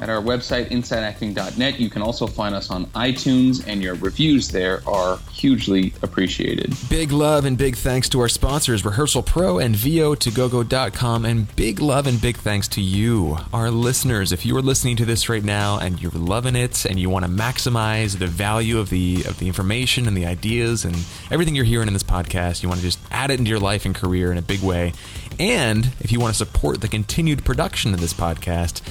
[0.00, 1.80] at our website, insideacting.net.
[1.80, 6.74] You can also find us on iTunes, and your reviews there are hugely appreciated.
[6.88, 12.06] Big love and big thanks to our sponsors, Rehearsal Pro and VO2GoGo.com, and big love
[12.06, 14.32] and big thanks to you, our listeners.
[14.32, 17.24] If you are listening to this right now and you're loving it and you want
[17.24, 20.96] to maximize the value of the of the information and the ideas and
[21.30, 23.84] everything you're hearing in this podcast, you want to just add it into your life
[23.84, 24.92] and career in a big way.
[25.38, 28.82] And if you want to support the continued production of this podcast,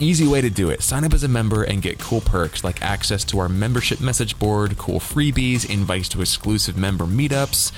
[0.00, 0.82] Easy way to do it.
[0.82, 4.38] Sign up as a member and get cool perks like access to our membership message
[4.38, 7.70] board, cool freebies, invites to exclusive member meetups,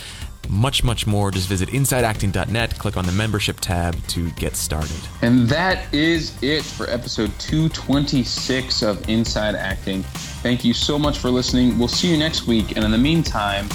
[0.49, 1.31] much, much more.
[1.31, 4.97] Just visit insideacting.net, click on the membership tab to get started.
[5.21, 10.03] And that is it for episode 226 of Inside Acting.
[10.43, 11.79] Thank you so much for listening.
[11.79, 12.77] We'll see you next week.
[12.77, 13.69] And in the meantime,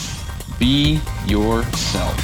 [0.57, 2.17] be yourself.